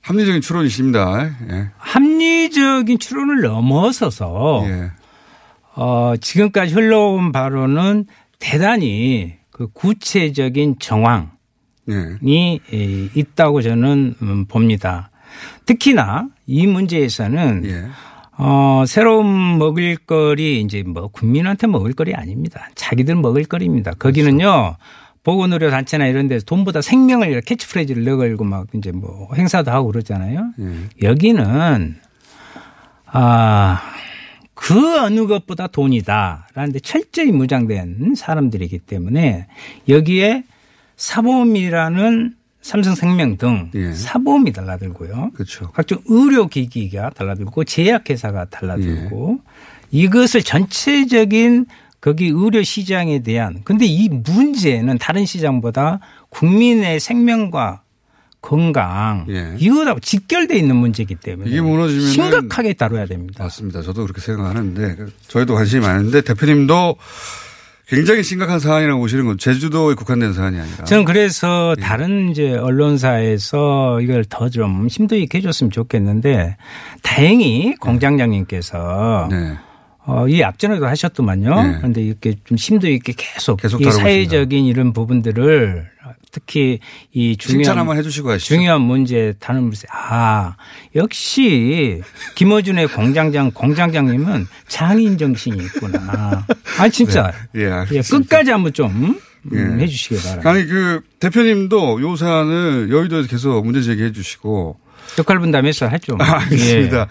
합리적인 0.01 0.41
추론이십니다. 0.41 1.31
예. 1.49 1.71
합리적인 1.77 2.99
추론을 2.99 3.41
넘어서서 3.41 4.65
예. 4.67 4.91
어, 5.75 6.13
지금까지 6.19 6.73
흘러온 6.73 7.31
바로는 7.31 8.05
대단히 8.39 9.35
그 9.49 9.67
구체적인 9.71 10.75
정황 10.79 11.32
이 12.21 12.59
예. 12.73 13.09
있다고 13.19 13.61
저는 13.61 14.15
음, 14.21 14.45
봅니다. 14.45 15.09
특히나 15.65 16.27
이 16.47 16.67
문제에서는 16.67 17.65
예. 17.65 17.85
어, 18.37 18.83
새로운 18.87 19.57
먹을거리 19.57 20.61
이제 20.61 20.83
뭐 20.83 21.07
국민한테 21.07 21.67
먹을거리 21.67 22.13
아닙니다. 22.15 22.69
자기들 22.75 23.15
먹을거리입니다. 23.15 23.91
거기는요. 23.93 24.37
그렇죠. 24.37 24.77
보건의료 25.23 25.69
단체나 25.69 26.07
이런 26.07 26.27
데서 26.27 26.45
돈보다 26.45 26.81
생명을 26.81 27.41
캐치프레이즈를 27.41 28.03
넣어걸고 28.03 28.43
막 28.43 28.67
이제 28.73 28.91
뭐 28.91 29.29
행사도 29.35 29.71
하고 29.71 29.87
그러잖아요. 29.87 30.51
예. 30.59 31.07
여기는 31.07 31.95
아, 33.05 33.81
그 34.53 34.99
어느 34.99 35.27
것보다 35.27 35.67
돈이다. 35.67 36.47
라는데 36.55 36.79
철저히 36.79 37.31
무장된 37.31 38.15
사람들이기 38.15 38.79
때문에 38.79 39.47
여기에 39.87 40.43
사보험이라는 40.97 42.35
삼성생명 42.61 43.37
등 43.37 43.71
예. 43.75 43.91
사보험이 43.93 44.53
달라들고요. 44.53 45.31
그렇죠. 45.33 45.69
각종 45.71 45.99
의료기기가 46.05 47.11
달라들고 47.11 47.65
제약회사가 47.65 48.45
달라들고 48.45 49.39
예. 49.41 49.53
이것을 49.91 50.41
전체적인 50.41 51.65
거기 51.99 52.27
의료 52.27 52.63
시장에 52.63 53.21
대한 53.21 53.61
근데 53.63 53.85
이 53.85 54.09
문제는 54.09 54.97
다른 54.97 55.25
시장보다 55.25 55.99
국민의 56.29 56.99
생명과 56.99 57.81
건강 58.41 59.25
예. 59.29 59.55
이거하고 59.57 60.01
직결돼 60.01 60.57
있는 60.57 60.75
문제이기 60.75 61.15
때문에 61.15 61.49
이게 61.49 61.61
무너지면 61.61 62.07
심각하게 62.07 62.73
다뤄야 62.73 63.05
됩니다. 63.05 63.43
맞습니다. 63.43 63.81
저도 63.81 64.03
그렇게 64.03 64.19
생각하는데 64.19 64.97
저희도 65.27 65.55
관심이 65.55 65.81
많은데 65.81 66.21
대표님도 66.21 66.97
굉장히 67.87 68.23
심각한 68.23 68.59
사안이라고 68.59 68.99
보시는 68.99 69.25
건 69.25 69.37
제주도에 69.37 69.93
국한된 69.95 70.33
사안이 70.33 70.57
아니라. 70.59 70.85
저는 70.85 71.03
그래서 71.05 71.75
예. 71.77 71.81
다른 71.81 72.29
이제 72.31 72.55
언론사에서 72.55 73.99
이걸 74.01 74.23
더 74.25 74.49
좀 74.49 74.87
심도 74.87 75.15
있게 75.15 75.39
해줬으면 75.39 75.71
좋겠는데 75.71 76.57
다행히 77.01 77.75
공장장님께서 77.79 79.27
네. 79.31 79.57
어, 80.05 80.27
이 80.27 80.43
앞전에도 80.43 80.85
하셨더만요. 80.85 81.63
네. 81.63 81.75
그런데 81.77 82.01
이렇게 82.01 82.35
좀 82.43 82.57
심도 82.57 82.87
있게 82.89 83.13
계속, 83.17 83.61
계속 83.61 83.81
이 83.81 83.85
사회적인 83.91 84.65
이런 84.65 84.93
부분들을 84.93 85.89
특히 86.33 86.79
이 87.13 87.37
중요한. 87.37 87.85
중요한 88.39 88.81
문제 88.81 89.33
다루면서 89.39 89.83
아 89.91 90.55
역시 90.95 92.01
김어준의 92.35 92.87
공장장 92.87 93.51
공장장님은 93.51 94.47
장인 94.67 95.17
정신이 95.17 95.63
있구나. 95.63 96.45
아 96.79 96.89
진짜 96.89 97.31
네. 97.53 97.61
예, 97.65 97.85
예, 97.91 98.01
끝까지 98.01 98.49
한번 98.51 98.73
좀 98.73 99.19
음, 99.51 99.77
예. 99.79 99.83
해주시기 99.83 100.15
바랍니다. 100.23 100.49
아니 100.49 100.65
그 100.65 101.01
대표님도 101.19 102.01
요 102.01 102.15
사안을 102.15 102.89
여의도에서 102.91 103.27
계속 103.27 103.63
문제 103.63 103.81
제기해 103.83 104.11
주시고 104.11 104.79
역할 105.19 105.37
분담해서 105.39 105.87
했죠. 105.89 106.17
아, 106.19 106.39
알겠습니다. 106.41 106.99
예. 107.01 107.05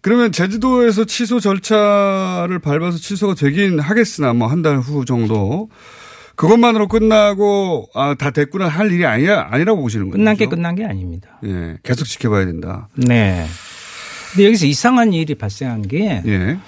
그러면 0.00 0.32
제주도에서 0.32 1.04
취소 1.04 1.38
절차를 1.40 2.58
밟아서 2.58 2.96
취소가 2.98 3.34
되긴 3.34 3.78
하겠으나 3.78 4.32
뭐 4.32 4.48
한 4.48 4.62
달 4.62 4.78
후 4.78 5.04
정도 5.04 5.68
그것만으로 6.36 6.88
끝나고 6.88 7.88
아, 7.94 8.14
다 8.18 8.30
됐구나 8.30 8.68
할 8.68 8.90
일이 8.90 9.04
아니야 9.06 9.48
아니라고 9.50 9.80
보시는 9.82 10.06
거죠. 10.06 10.18
끝난 10.18 10.36
게 10.36 10.46
끝난 10.46 10.74
게 10.74 10.84
아닙니다. 10.84 11.38
예, 11.44 11.76
계속 11.82 12.04
지켜봐야 12.04 12.46
된다. 12.46 12.88
네. 12.96 13.46
근데 14.32 14.46
여기서 14.46 14.66
이상한 14.66 15.12
일이 15.12 15.34
발생한 15.34 15.82
게 15.82 16.22
예. 16.26 16.58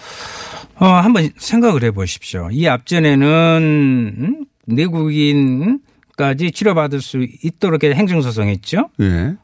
어, 0.76 0.86
한번 0.86 1.30
생각을 1.36 1.82
해 1.82 1.90
보십시오. 1.90 2.48
이 2.50 2.66
앞전에는 2.68 4.14
음? 4.18 4.44
내국인까지 4.66 6.52
치료받을 6.52 7.00
수 7.00 7.26
있도록 7.42 7.82
행정소송했죠. 7.84 8.90
예. 9.00 9.34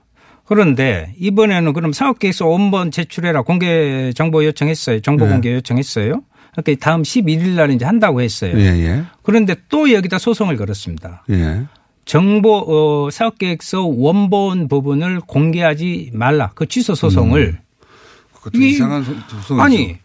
그런데 0.45 1.15
이번에는 1.19 1.73
그럼 1.73 1.93
사업계획서 1.93 2.47
원본 2.47 2.91
제출해라 2.91 3.43
공개 3.43 4.13
정보 4.15 4.45
요청했어요. 4.45 5.01
정보 5.01 5.27
예. 5.27 5.31
공개 5.31 5.55
요청했어요. 5.55 6.23
그러니까 6.55 6.85
다음 6.85 7.03
11일 7.03 7.51
날 7.51 7.71
이제 7.71 7.85
한다고 7.85 8.21
했어요. 8.21 8.59
예, 8.59 8.65
예. 8.65 9.05
그런데 9.23 9.57
또 9.69 9.93
여기다 9.93 10.19
소송을 10.19 10.57
걸었습니다. 10.57 11.25
예. 11.31 11.67
정보 12.05 12.57
어, 12.57 13.11
사업계획서 13.11 13.85
원본 13.85 14.69
부분을 14.69 15.21
공개하지 15.21 16.11
말라. 16.15 16.51
그 16.55 16.67
취소 16.67 16.95
소송을. 16.95 17.59
음. 17.63 18.63
이, 18.63 18.75
상한 18.75 19.05
소송이죠. 19.05 19.63
아니 19.63 19.99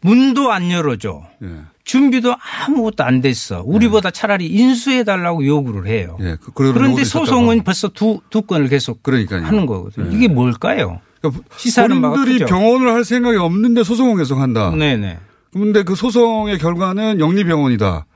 문도 0.00 0.52
안 0.52 0.70
열어줘. 0.70 1.22
예. 1.42 1.48
준비도 1.84 2.34
아무것도 2.34 3.04
안 3.04 3.20
됐어. 3.20 3.62
우리보다 3.64 4.08
예. 4.08 4.10
차라리 4.10 4.46
인수해 4.46 5.04
달라고 5.04 5.46
요구를 5.46 5.86
해요. 5.86 6.16
예. 6.20 6.36
그, 6.40 6.52
그런데 6.52 7.04
소송은 7.04 7.64
벌써 7.64 7.88
두, 7.88 8.20
두 8.30 8.42
건을 8.42 8.68
계속 8.68 9.02
그러니까요. 9.02 9.44
하는 9.44 9.66
거거든요. 9.66 10.12
예. 10.12 10.16
이게 10.16 10.28
뭘까요? 10.28 11.00
그러니까 11.20 11.44
시사는 11.56 12.00
본인들이 12.02 12.44
병원을 12.46 12.92
할 12.92 13.04
생각이 13.04 13.36
없는데 13.36 13.84
소송을 13.84 14.16
계속 14.16 14.38
한다. 14.38 14.70
네네. 14.70 15.18
그런데 15.52 15.82
그 15.82 15.94
소송의 15.94 16.58
결과는 16.58 17.20
영리병원이다. 17.20 18.06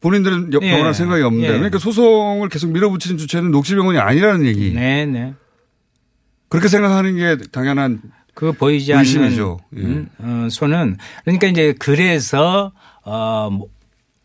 본인들은 0.00 0.52
예. 0.60 0.70
병원할 0.70 0.94
생각이 0.94 1.22
없는데. 1.22 1.48
예. 1.48 1.52
그러니까 1.52 1.78
소송을 1.78 2.48
계속 2.48 2.70
밀어붙이는 2.70 3.18
주체는 3.18 3.50
녹지병원이 3.50 3.98
아니라는 3.98 4.44
얘기. 4.46 4.72
네네. 4.72 5.06
네. 5.06 5.34
그렇게 6.48 6.68
생각하는 6.68 7.16
게 7.16 7.36
당연한 7.50 8.00
그 8.34 8.52
보이지 8.52 8.92
않는 8.92 9.04
의심이죠. 9.04 9.58
예. 9.76 9.80
음, 9.80 10.08
어, 10.18 10.48
손은 10.50 10.98
그러니까 11.24 11.46
이제 11.46 11.74
그래서 11.78 12.72
어뭐 13.02 13.68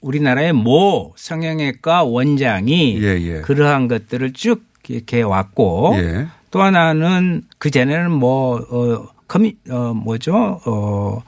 우리나라의 0.01 0.53
모 0.53 1.13
성형외과 1.15 2.03
원장이 2.03 3.01
예, 3.01 3.07
예. 3.21 3.41
그러한 3.41 3.87
것들을 3.87 4.33
쭉 4.33 4.63
이렇게 4.87 5.21
왔고 5.21 5.93
예. 5.95 6.27
또 6.51 6.61
하나는 6.61 7.43
그 7.57 7.69
전에는 7.71 8.11
뭐 8.11 8.59
어 8.69 9.07
커미 9.27 9.55
어 9.69 9.93
뭐죠 9.93 10.59
어 10.65 11.23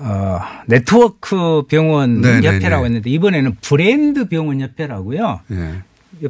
어, 0.00 0.40
네트워크 0.66 1.62
병원 1.68 2.20
네네네. 2.20 2.40
네, 2.40 2.48
협회라고 2.56 2.82
네. 2.82 2.86
했는데 2.86 3.10
이번에는 3.10 3.56
브랜드 3.60 4.28
병원 4.28 4.60
협회라고요. 4.60 5.40
네. 5.48 5.82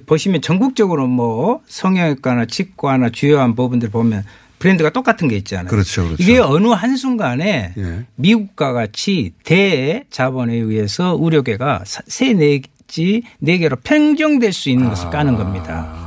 보시면 0.07 0.41
전국적으로 0.43 1.07
뭐 1.07 1.61
성형외과나 1.67 2.47
치과나 2.47 3.11
주요한 3.11 3.55
부분들 3.55 3.91
보면 3.91 4.25
브랜드가 4.59 4.91
똑같은 4.91 5.27
게 5.29 5.37
있잖아요. 5.37 5.69
그렇죠. 5.69 6.05
그렇죠. 6.05 6.23
이게 6.23 6.39
어느 6.39 6.69
한순간에 6.69 7.73
예. 7.77 8.05
미국과 8.17 8.73
같이 8.73 9.33
대자본에 9.43 10.55
의해서 10.55 11.17
의료계가 11.19 11.85
세 11.87 12.35
내지 12.35 13.23
네 13.39 13.59
개로 13.59 13.77
평정될 13.77 14.53
수 14.53 14.69
있는 14.69 14.91
것을 14.91 15.07
아. 15.07 15.11
까는 15.11 15.37
겁니다. 15.37 16.00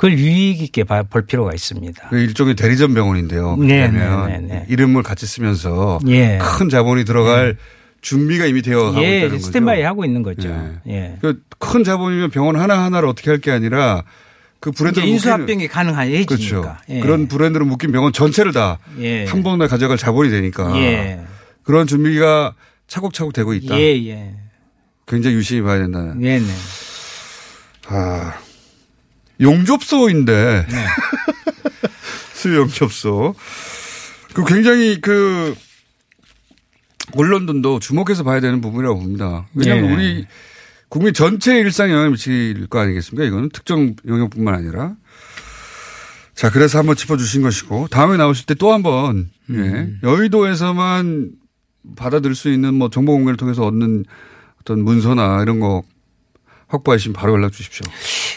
그걸 0.00 0.18
유익 0.18 0.62
있게 0.62 0.84
볼 0.84 1.26
필요가 1.26 1.52
있습니다. 1.52 2.08
그 2.08 2.18
일종의 2.18 2.56
대리점 2.56 2.94
병원인데요. 2.94 3.56
네, 3.56 3.86
네, 3.86 3.98
네, 3.98 4.38
네, 4.38 4.66
이름을 4.70 5.02
같이 5.02 5.26
쓰면서 5.26 5.98
예. 6.08 6.38
큰 6.40 6.70
자본이 6.70 7.04
들어갈 7.04 7.52
네. 7.52 7.58
준비가 8.00 8.46
이미 8.46 8.62
되어 8.62 8.92
가고 8.92 9.02
예, 9.02 9.18
있다는 9.18 9.34
거죠. 9.34 9.46
스탠바이 9.46 9.82
하고 9.82 10.06
있는 10.06 10.22
거죠. 10.22 10.48
예. 10.88 10.90
예. 10.90 11.18
그큰 11.22 11.84
자본이면 11.84 12.30
병원 12.30 12.56
하나 12.56 12.82
하나를 12.82 13.10
어떻게 13.10 13.28
할 13.28 13.40
게 13.40 13.50
아니라 13.50 14.04
그 14.58 14.70
브랜드를 14.70 15.06
인수합병이 15.06 15.68
가능해지니까. 15.68 16.34
그렇죠. 16.34 16.76
예. 16.88 17.00
그런 17.00 17.28
브랜드로 17.28 17.66
묶인 17.66 17.92
병원 17.92 18.14
전체를 18.14 18.54
다한 18.54 18.78
예. 19.00 19.26
번에 19.26 19.66
가져갈 19.66 19.98
자본이 19.98 20.30
되니까 20.30 20.80
예. 20.80 21.20
그런 21.62 21.86
준비가 21.86 22.54
차곡차곡 22.86 23.34
되고 23.34 23.52
있다. 23.52 23.78
예, 23.78 24.02
예. 24.08 24.34
굉장히 25.06 25.36
유심히 25.36 25.60
봐야 25.60 25.76
된다는. 25.76 26.18
네, 26.20 26.38
네. 26.38 26.46
아. 27.88 28.32
용접소인데. 29.40 30.66
네. 30.68 30.86
수용접소. 32.34 33.34
그 34.34 34.44
굉장히 34.44 35.00
그 35.00 35.54
언론들도 37.16 37.80
주목해서 37.80 38.22
봐야 38.22 38.40
되는 38.40 38.60
부분이라고 38.60 39.00
봅니다. 39.00 39.46
왜냐하면 39.54 39.88
네. 39.88 39.94
우리 39.94 40.26
국민 40.88 41.12
전체의 41.12 41.60
일상에 41.60 41.92
영향을 41.92 42.10
미칠 42.12 42.66
거 42.68 42.78
아니겠습니까? 42.80 43.26
이거는 43.26 43.50
특정 43.52 43.94
영역뿐만 44.06 44.54
아니라. 44.54 44.94
자, 46.34 46.50
그래서 46.50 46.78
한번 46.78 46.96
짚어주신 46.96 47.42
것이고 47.42 47.88
다음에 47.88 48.16
나오실 48.16 48.46
때 48.46 48.54
또 48.54 48.72
한번 48.72 49.30
음. 49.50 50.00
예. 50.02 50.08
여의도에서만 50.08 51.32
받아들일 51.96 52.34
수 52.34 52.50
있는 52.50 52.74
뭐 52.74 52.88
정보 52.90 53.12
공개를 53.12 53.36
통해서 53.36 53.64
얻는 53.66 54.04
어떤 54.60 54.82
문서나 54.84 55.42
이런 55.42 55.60
거 55.60 55.82
확보하시면 56.70 57.12
바로 57.14 57.34
연락 57.34 57.52
주십시오. 57.52 57.84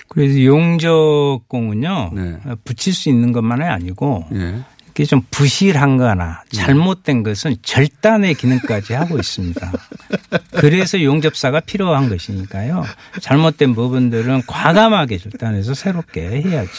그래서 0.09 0.43
용적공은요 0.43 2.11
네. 2.13 2.37
붙일 2.63 2.93
수 2.93 3.09
있는 3.09 3.31
것만이 3.31 3.63
아니고 3.63 4.27
네. 4.31 4.63
이게 4.91 5.05
좀 5.05 5.23
부실한 5.31 5.97
거나 5.97 6.43
잘못된 6.51 7.23
것은 7.23 7.55
절단의 7.63 8.35
기능까지 8.35 8.93
하고 8.93 9.17
있습니다. 9.17 9.71
그래서 10.57 11.01
용접사가 11.01 11.61
필요한 11.61 12.09
것이니까요. 12.09 12.85
잘못된 13.19 13.73
부분들은 13.73 14.43
과감하게 14.45 15.17
절단해서 15.17 15.73
새롭게 15.73 16.43
해야죠. 16.43 16.71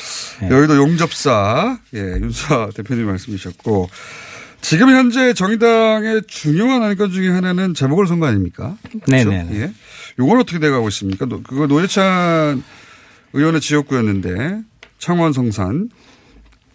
네. 0.42 0.48
여기도 0.48 0.76
용접사, 0.76 1.78
예, 1.94 1.98
윤수아 1.98 2.68
대표님 2.76 3.06
말씀이셨고 3.06 3.88
지금 4.60 4.90
현재 4.90 5.34
정의당의 5.34 6.22
중요한 6.28 6.84
안건 6.84 7.10
중에 7.10 7.28
하나는 7.30 7.74
재보궐선거 7.74 8.26
아닙니까? 8.26 8.76
그렇죠? 9.04 9.28
네네. 9.28 9.60
예. 9.60 9.72
요건 10.18 10.40
어떻게 10.40 10.58
돼가고 10.58 10.88
있습니까? 10.88 11.26
그거 11.26 11.66
노회찬 11.66 12.62
의원의 13.32 13.60
지역구였는데 13.60 14.62
창원 14.98 15.32
성산 15.32 15.88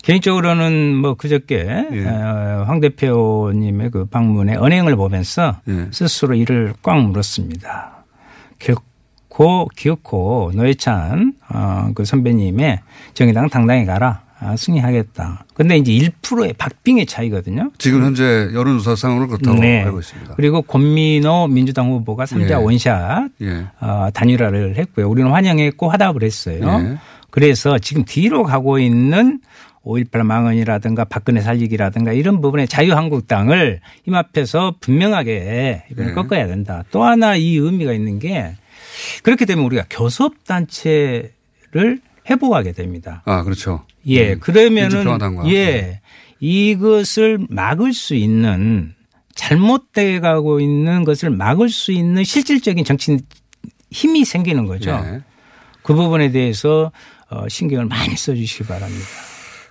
개인적으로는 0.03 0.95
뭐 0.95 1.15
그저께 1.15 1.87
예. 1.91 2.05
어, 2.05 2.63
황 2.67 2.79
대표님의 2.79 3.91
그 3.91 4.05
방문에 4.05 4.55
언행을 4.55 4.95
보면서 4.95 5.59
예. 5.67 5.87
스스로 5.91 6.35
이를 6.35 6.73
꽉 6.81 7.01
물었습니다. 7.01 8.05
결코 8.59 9.67
기어코 9.75 10.51
노회찬 10.55 11.33
어, 11.49 11.91
그 11.95 12.05
선배님의 12.05 12.79
정의당 13.13 13.49
당당히 13.49 13.85
가라. 13.85 14.23
아, 14.41 14.55
승리하겠다. 14.55 15.45
근데 15.53 15.77
이제 15.77 15.91
1%의 15.91 16.53
박빙의 16.53 17.05
차이거든요. 17.05 17.71
지금 17.77 18.03
현재 18.03 18.49
여론조사상으로 18.53 19.27
그렇다고 19.27 19.59
네. 19.59 19.83
알고 19.83 19.99
있습니다. 19.99 20.35
그리고 20.35 20.61
권민호 20.61 21.47
민주당 21.47 21.91
후보가 21.91 22.23
3자 22.25 22.51
예. 22.51 22.53
원샷 22.53 23.31
예. 23.41 23.65
어, 23.81 24.09
단일화를 24.13 24.77
했고요. 24.77 25.09
우리는 25.09 25.29
환영했고 25.29 25.89
화답을 25.89 26.23
했어요. 26.23 26.61
예. 26.63 26.97
그래서 27.31 27.77
지금 27.77 28.05
뒤로 28.05 28.43
가고 28.43 28.79
있는 28.79 29.41
5.18 29.83 30.23
망언이라든가 30.23 31.05
박근혜 31.05 31.41
살리기라든가 31.41 32.13
이런 32.13 32.41
부분에 32.41 32.65
자유한국당을 32.65 33.81
힘 34.03 34.15
앞에서 34.15 34.75
분명하게 34.79 35.83
이걸 35.91 36.07
네. 36.07 36.13
꺾어야 36.13 36.47
된다. 36.47 36.83
또 36.91 37.03
하나 37.03 37.35
이 37.35 37.55
의미가 37.55 37.93
있는 37.93 38.19
게 38.19 38.55
그렇게 39.23 39.45
되면 39.45 39.63
우리가 39.65 39.85
교섭단체를 39.89 41.31
회복하게 42.29 42.71
됩니다. 42.71 43.21
아, 43.25 43.43
그렇죠. 43.43 43.85
예. 44.05 44.33
음. 44.33 44.39
그러면은 44.39 45.05
예. 45.45 45.65
네. 45.65 46.01
이것을 46.39 47.45
막을 47.49 47.93
수 47.93 48.15
있는 48.15 48.93
잘못돼 49.35 50.19
가고 50.19 50.59
있는 50.59 51.03
것을 51.03 51.29
막을 51.29 51.69
수 51.69 51.91
있는 51.91 52.23
실질적인 52.23 52.85
정치 52.85 53.19
힘이 53.91 54.25
생기는 54.25 54.65
거죠. 54.65 54.91
네. 55.01 55.21
그 55.81 55.93
부분에 55.93 56.31
대해서 56.31 56.91
어, 57.29 57.47
신경을 57.47 57.85
많이 57.85 58.15
써 58.15 58.33
주시기 58.33 58.65
바랍니다. 58.65 59.05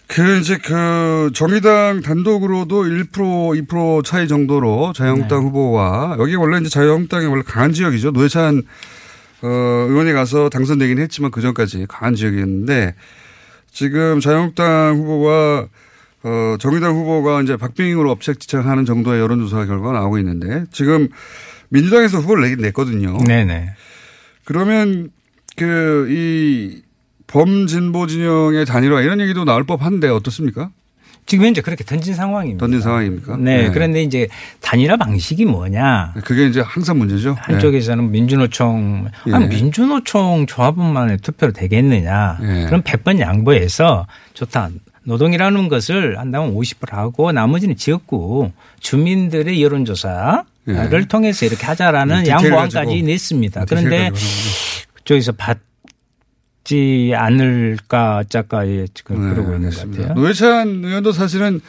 그 0.06 0.38
이제 0.38 0.56
그 0.56 1.30
정의당 1.34 2.00
단독으로도 2.00 2.82
1% 2.84 3.12
2% 3.12 4.04
차이 4.04 4.26
정도로 4.26 4.94
자유한국당 4.94 5.40
네. 5.40 5.44
후보와 5.46 6.16
여기 6.18 6.34
원래 6.34 6.58
이제 6.58 6.70
자유한국당이 6.70 7.26
원래 7.26 7.42
강한 7.42 7.72
지역이죠. 7.72 8.12
노회찬 8.12 8.62
어, 9.42 9.48
의원이 9.88 10.12
가서 10.12 10.48
당선되긴 10.48 10.98
했지만 10.98 11.30
그 11.30 11.40
전까지 11.40 11.86
강한 11.88 12.14
지역이었는데 12.14 12.94
지금 13.70 14.20
자유한국당 14.20 14.96
후보와 14.98 15.68
어, 16.24 16.56
정의당 16.58 16.96
후보가 16.96 17.42
이제 17.42 17.56
박빙으로 17.56 18.10
업체지창하는 18.10 18.84
정도의 18.84 19.20
여론조사 19.20 19.66
결과가 19.66 19.92
나오고 19.92 20.18
있는데 20.18 20.64
지금 20.72 21.08
민주당에서 21.68 22.18
후보를 22.18 22.42
내긴 22.42 22.58
냈거든요. 22.62 23.18
네네. 23.26 23.70
그러면 24.44 25.10
그 25.56 26.06
이 26.10 26.82
범진보 27.28 28.06
진영의 28.06 28.64
단일화 28.66 29.02
이런 29.02 29.20
얘기도 29.20 29.44
나올 29.44 29.64
법한데 29.64 30.08
어떻습니까? 30.08 30.70
지금 31.28 31.44
현재 31.44 31.60
그렇게 31.60 31.84
던진 31.84 32.14
상황입니다. 32.14 32.58
던진 32.58 32.80
상황입니까? 32.80 33.36
네. 33.36 33.64
네. 33.64 33.70
그런데 33.70 34.02
이제 34.02 34.28
단일화 34.60 34.96
방식이 34.96 35.44
뭐냐. 35.44 36.14
그게 36.24 36.46
이제 36.46 36.60
항상 36.60 36.98
문제죠. 36.98 37.36
한쪽에서는 37.38 38.06
네. 38.06 38.10
민주노총, 38.10 39.08
예. 39.26 39.32
아니, 39.34 39.46
민주노총 39.46 40.46
조합원만의 40.46 41.18
투표로 41.18 41.52
되겠느냐. 41.52 42.38
예. 42.40 42.64
그럼 42.64 42.82
100번 42.82 43.20
양보해서 43.20 44.06
좋다. 44.32 44.70
노동이라는 45.04 45.68
것을 45.68 46.18
한다면 46.18 46.54
50% 46.54 46.92
하고 46.92 47.30
나머지는 47.30 47.76
지역구 47.76 48.50
주민들의 48.80 49.62
여론조사를 49.62 50.42
예. 50.68 51.00
통해서 51.08 51.44
이렇게 51.44 51.66
하자라는 51.66 52.26
양보안까지 52.26 53.02
냈습니다. 53.02 53.66
그런데 53.66 54.10
그쪽에서 54.94 55.32
받 55.32 55.58
있지 56.68 57.12
않을까 57.14 58.24
작가에 58.28 58.86
지금 58.92 59.28
네, 59.28 59.34
그러고 59.34 59.54
있는 59.54 59.66
알겠습니다. 59.68 60.02
것 60.02 60.08
같아요. 60.08 60.20
노회찬 60.22 60.84
의원도 60.84 61.12
사실은 61.12 61.60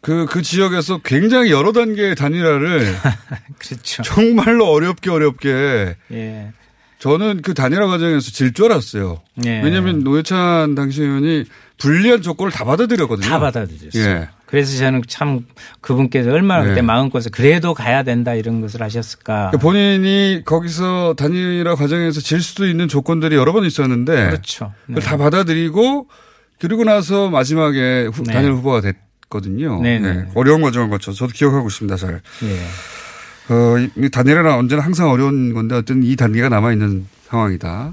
그, 0.00 0.26
그 0.28 0.42
지역에서 0.42 0.98
굉장히 0.98 1.50
여러 1.50 1.72
단계의 1.72 2.14
단일화를 2.14 2.94
그렇죠. 3.58 4.02
정말로 4.02 4.66
어렵게 4.70 5.10
어렵게 5.10 5.96
예. 6.12 6.52
저는 6.98 7.42
그 7.42 7.54
단일화 7.54 7.86
과정에서 7.86 8.30
질 8.30 8.52
줄 8.52 8.66
알았어요. 8.72 9.22
예. 9.46 9.60
왜냐하면 9.62 10.00
노회찬 10.04 10.74
당시 10.74 11.02
의원이 11.02 11.44
불리한 11.78 12.22
조건을 12.22 12.50
다 12.52 12.64
받아들였거든요. 12.64 13.26
다 13.28 13.38
받아들였어요. 13.38 14.02
예. 14.02 14.28
그래서 14.54 14.78
저는 14.78 15.02
참 15.08 15.46
그분께서 15.80 16.30
얼마나 16.30 16.62
네. 16.62 16.68
그때 16.68 16.80
마음껏 16.80 17.20
그래도 17.32 17.74
가야 17.74 18.04
된다 18.04 18.34
이런 18.34 18.60
것을 18.60 18.82
하셨을까. 18.82 19.50
그러니까 19.50 19.58
본인이 19.58 20.42
거기서 20.44 21.14
단일화 21.16 21.74
과정에서 21.74 22.20
질 22.20 22.40
수도 22.40 22.64
있는 22.64 22.86
조건들이 22.86 23.34
여러 23.34 23.52
번 23.52 23.64
있었는데. 23.64 24.26
그렇죠. 24.26 24.72
네. 24.86 25.00
다 25.00 25.16
받아들이고 25.16 26.06
그리고 26.60 26.84
나서 26.84 27.30
마지막에 27.30 28.06
후, 28.12 28.22
네. 28.22 28.32
단일 28.32 28.52
후보가 28.52 28.80
됐거든요. 28.80 29.82
네, 29.82 29.98
네. 29.98 30.12
네. 30.14 30.28
어려운 30.36 30.62
과정을 30.62 30.88
거쳐 30.88 31.10
저도 31.10 31.32
기억하고 31.32 31.66
있습니다. 31.66 31.96
잘. 31.96 32.20
네. 32.40 33.52
어, 33.52 33.74
이 33.96 34.08
단일화는 34.08 34.52
언제나 34.52 34.82
항상 34.82 35.10
어려운 35.10 35.52
건데 35.52 35.74
어떤 35.74 36.04
이 36.04 36.14
단계가 36.14 36.48
남아 36.48 36.70
있는 36.70 37.08
상황이다. 37.24 37.92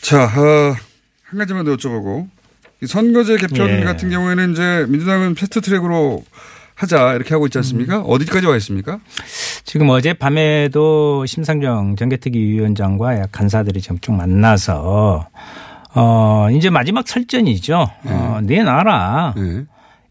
자, 0.00 0.24
어, 0.26 0.76
한 1.24 1.38
가지만 1.40 1.64
더 1.64 1.74
여쭤보고 1.74 2.28
선거제 2.86 3.36
개편 3.38 3.68
예. 3.68 3.84
같은 3.84 4.10
경우에는 4.10 4.52
이제 4.52 4.86
민주당은 4.88 5.34
패스트 5.34 5.60
트랙으로 5.60 6.22
하자 6.74 7.14
이렇게 7.14 7.34
하고 7.34 7.46
있지 7.46 7.58
않습니까? 7.58 7.98
음. 7.98 8.04
어디까지 8.06 8.46
와 8.46 8.56
있습니까? 8.56 9.00
지금 9.64 9.88
어제 9.90 10.12
밤에도 10.12 11.26
심상정 11.26 11.96
정개특위 11.96 12.38
위원장과 12.38 13.26
간사들이 13.32 13.80
지금 13.80 13.98
쭉 14.00 14.12
만나서 14.12 15.26
어 15.94 16.48
이제 16.52 16.70
마지막 16.70 17.08
설전이죠. 17.08 17.86
네. 18.04 18.12
어, 18.12 18.40
내놔라. 18.44 19.34
네. 19.36 19.64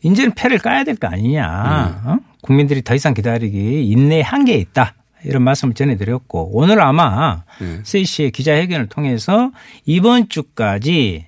이제는 0.03 0.34
패를 0.36 0.60
까야 0.60 0.84
될 0.84 0.95
거 0.97 1.08
아니냐. 1.08 2.01
네. 2.03 2.10
어? 2.12 2.17
국민들이 2.41 2.82
더 2.84 2.95
이상 2.95 3.13
기다리기 3.13 3.86
인내 3.88 4.21
한계에 4.21 4.58
있다. 4.58 4.93
이런 5.23 5.43
말씀을 5.43 5.73
전해드렸고 5.73 6.51
오늘 6.53 6.82
아마 6.82 7.43
네. 7.60 7.82
3시에 7.84 8.32
기자회견을 8.34 8.88
통해서 8.88 9.51
이번 9.86 10.27
주까지 10.30 11.27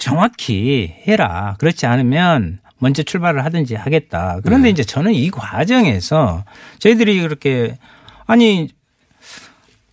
정확히 0.00 0.92
해라. 1.06 1.54
그렇지 1.58 1.86
않으면 1.86 2.58
먼저 2.78 3.02
출발을 3.02 3.44
하든지 3.44 3.76
하겠다. 3.76 4.40
그런데 4.42 4.64
네. 4.64 4.70
이제 4.70 4.82
저는 4.82 5.12
이 5.12 5.30
과정에서 5.30 6.44
저희들이 6.78 7.20
그렇게 7.20 7.78
아니 8.26 8.70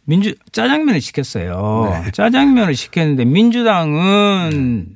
민주 0.05 0.33
짜장면을 0.53 1.01
시켰어요. 1.01 2.01
네. 2.05 2.11
짜장면을 2.11 2.73
시켰는데 2.73 3.25
민주당은 3.25 4.85
네. 4.89 4.95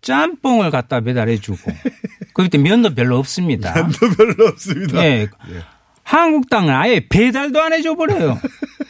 짬뽕을 0.00 0.70
갖다 0.70 1.00
배달해 1.00 1.36
주고 1.36 1.58
그때 2.32 2.56
면도 2.56 2.94
별로 2.94 3.18
없습니다. 3.18 3.74
면도 3.74 3.98
별로 4.16 4.46
없습니다. 4.48 5.00
네. 5.00 5.28
네. 5.48 5.60
한국당은 6.02 6.72
아예 6.72 7.06
배달도 7.06 7.60
안 7.60 7.74
해줘 7.74 7.94
버려요. 7.94 8.40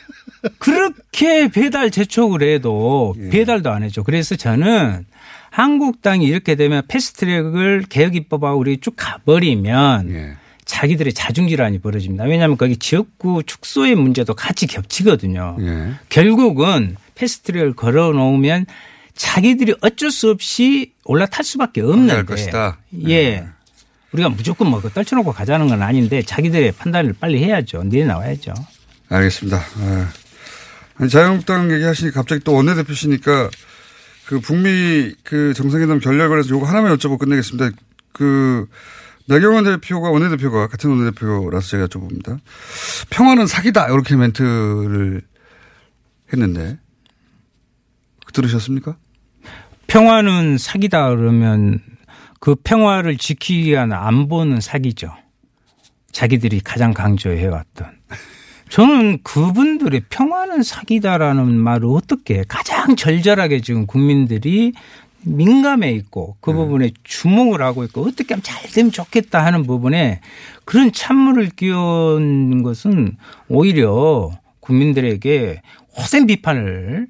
그렇게 0.58 1.48
배달 1.48 1.90
재촉을 1.90 2.42
해도 2.42 3.16
예. 3.18 3.30
배달도 3.30 3.70
안 3.70 3.82
해줘. 3.82 4.04
그래서 4.04 4.36
저는 4.36 5.04
한국당이 5.56 6.26
이렇게 6.26 6.54
되면 6.54 6.82
패스트트랙을 6.86 7.86
개혁 7.88 8.14
입법하고 8.14 8.58
우리 8.58 8.76
쭉 8.76 8.92
가버리면 8.94 10.10
예. 10.10 10.36
자기들의 10.66 11.14
자중질환이 11.14 11.78
벌어집니다. 11.78 12.24
왜냐하면 12.24 12.58
거기 12.58 12.76
지역구 12.76 13.42
축소의 13.42 13.94
문제도 13.94 14.34
같이 14.34 14.66
겹치거든요. 14.66 15.56
예. 15.60 15.94
결국은 16.10 16.96
패스트트랙을 17.14 17.72
걸어놓으면 17.72 18.66
자기들이 19.14 19.76
어쩔 19.80 20.10
수 20.10 20.28
없이 20.28 20.92
올라탈 21.04 21.42
수밖에 21.42 21.80
없는데. 21.80 22.24
것이다. 22.24 22.76
예. 23.06 23.10
예. 23.14 23.46
우리가 24.12 24.28
무조건 24.28 24.68
뭐 24.68 24.82
떨쳐놓고 24.82 25.32
가자는 25.32 25.68
건 25.68 25.80
아닌데 25.80 26.20
자기들의 26.20 26.72
판단을 26.72 27.14
빨리 27.18 27.42
해야죠. 27.42 27.82
내나와야죠. 27.84 28.52
알겠습니다. 29.08 29.62
아. 30.98 31.06
자유한국당 31.08 31.72
얘기하시니 31.72 32.10
갑자기 32.10 32.44
또 32.44 32.52
원내대표시니까 32.52 33.48
그 34.26 34.40
북미 34.40 35.14
그 35.22 35.54
정상회담 35.54 36.00
결렬 36.00 36.28
관해서 36.28 36.50
요거 36.50 36.66
하나만 36.66 36.94
여쭤보고 36.96 37.18
끝내겠습니다. 37.18 37.70
그 38.12 38.66
나경원 39.26 39.64
대표가 39.64 40.10
원내대표가 40.10 40.68
같은 40.68 40.90
원내대표라서 40.90 41.68
제가 41.68 41.86
여쭤봅니다. 41.86 42.38
평화는 43.10 43.46
사기다 43.46 43.86
이렇게 43.86 44.16
멘트를 44.16 45.22
했는데 46.32 46.78
들으셨습니까? 48.32 48.96
평화는 49.86 50.58
사기다 50.58 51.08
그러면 51.10 51.80
그 52.40 52.54
평화를 52.54 53.16
지키기 53.16 53.70
위한 53.70 53.92
안보는 53.92 54.60
사기죠. 54.60 55.14
자기들이 56.12 56.60
가장 56.60 56.92
강조해왔던. 56.92 57.95
저는 58.68 59.18
그분들의 59.22 60.02
평화는 60.10 60.62
사기다라는 60.62 61.54
말을 61.54 61.86
어떻게 61.88 62.44
가장 62.48 62.96
절절하게 62.96 63.60
지금 63.60 63.86
국민들이 63.86 64.72
민감해 65.22 65.90
있고 65.92 66.36
그 66.40 66.50
네. 66.50 66.56
부분에 66.56 66.90
주목을 67.04 67.62
하고 67.62 67.84
있고 67.84 68.02
어떻게 68.02 68.34
하면 68.34 68.42
잘 68.42 68.70
되면 68.70 68.92
좋겠다 68.92 69.44
하는 69.44 69.64
부분에 69.66 70.20
그런 70.64 70.92
찬물을 70.92 71.50
끼얹는 71.50 72.62
것은 72.62 73.16
오히려 73.48 74.30
국민들에게 74.60 75.62
호센 75.96 76.26
비판을 76.26 77.08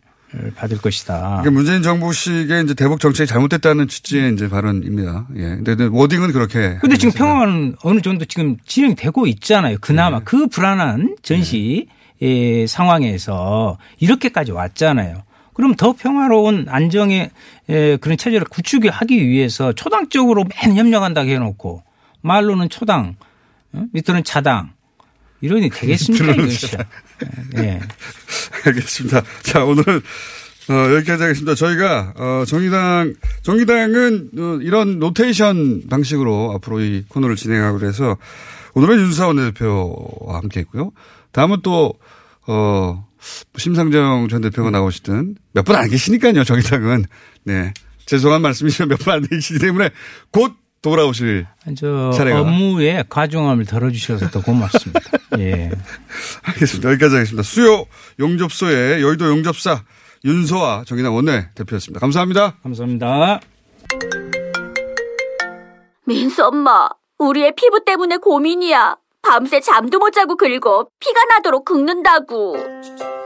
받을 0.55 0.79
것이다. 0.79 1.19
그러니까 1.43 1.51
문재인 1.51 1.83
정부식의 1.83 2.65
이제 2.65 2.75
대북 2.75 3.01
정책이 3.01 3.27
잘못됐다는 3.27 3.89
취지의 3.89 4.35
이제 4.35 4.49
발언입니다. 4.49 5.27
예. 5.37 5.59
근데 5.63 5.85
워딩은 5.85 6.33
그렇게. 6.33 6.79
근데 6.81 6.97
지금 6.97 7.13
평화는 7.13 7.77
어느 7.83 8.01
정도 8.01 8.25
지금 8.25 8.57
진행되고 8.67 9.27
있잖아요. 9.27 9.79
그나마 9.81 10.19
네. 10.19 10.25
그 10.25 10.47
불안한 10.47 11.17
전시 11.23 11.89
네. 12.21 12.67
상황에서 12.67 13.79
이렇게까지 13.99 14.53
왔잖아요. 14.53 15.23
그럼 15.55 15.75
더 15.75 15.93
평화로운 15.93 16.67
안정의 16.69 17.31
그런 17.67 18.17
체제를 18.19 18.47
구축하기 18.47 19.27
위해서 19.27 19.73
초당적으로 19.73 20.45
맨 20.45 20.77
협력한다고 20.77 21.29
해놓고 21.31 21.83
말로는 22.21 22.69
초당, 22.69 23.17
어? 23.73 23.85
밑으로는 23.93 24.25
차당 24.25 24.76
이러니 25.41 25.71
되겠습니까 25.71 26.33
이것이? 26.33 26.69
네. 27.55 27.81
알겠습니다. 28.65 29.23
자 29.43 29.65
오늘은 29.65 30.01
어, 30.69 30.95
여기까지 30.97 31.23
하겠습니다. 31.23 31.55
저희가 31.55 32.15
어, 32.17 32.45
정의당 32.47 33.15
정의당은 33.43 34.31
어, 34.39 34.59
이런 34.63 34.99
로테이션 34.99 35.85
방식으로 35.89 36.53
앞으로 36.55 36.81
이 36.81 37.05
코너를 37.09 37.37
진행하고 37.37 37.79
그래서 37.79 38.17
오늘은 38.75 38.99
윤사원 38.99 39.37
대표와 39.37 40.39
함께 40.39 40.61
했고요. 40.61 40.91
다음은 41.33 41.59
또 41.63 41.95
어, 42.49 43.07
심상정 43.57 44.29
전 44.29 44.41
대표가 44.43 44.71
나오시든 44.71 45.37
몇 45.53 45.65
분 45.65 45.77
안 45.77 45.89
계시니까요. 45.89 46.45
정의당은 46.45 47.05
네 47.45 47.73
죄송한 48.07 48.43
말씀이지만 48.43 48.89
몇 48.89 48.99
분 48.99 49.15
안 49.15 49.27
계시기 49.27 49.59
때문에 49.61 49.91
곧 50.31 50.53
돌아오실 50.91 51.47
저 51.77 52.11
차례가. 52.13 52.41
업무에 52.43 53.03
과중함을 53.09 53.67
덜어주셔서 53.67 54.31
더 54.31 54.41
고맙습니다. 54.41 55.01
예. 55.39 55.71
알겠습니다. 56.43 56.91
여기까지 56.91 57.15
하겠습니다. 57.17 57.43
수요 57.43 57.87
용접소의 58.21 59.03
여의도 59.03 59.27
용접사 59.27 59.83
윤소아 60.25 60.85
정의당 60.87 61.15
원내 61.17 61.49
대표였습니다. 61.57 61.99
감사합니다. 61.99 62.59
감사합니다. 62.63 63.41
민수 66.05 66.45
엄마, 66.45 66.89
우리의 67.19 67.55
피부 67.57 67.85
때문에 67.85 68.19
고민이야. 68.19 68.97
밤새 69.23 69.61
잠도 69.61 69.99
못 69.99 70.13
자고 70.13 70.37
긁어 70.37 70.87
피가 71.01 71.25
나도록 71.31 71.65
긁는다고. 71.65 72.57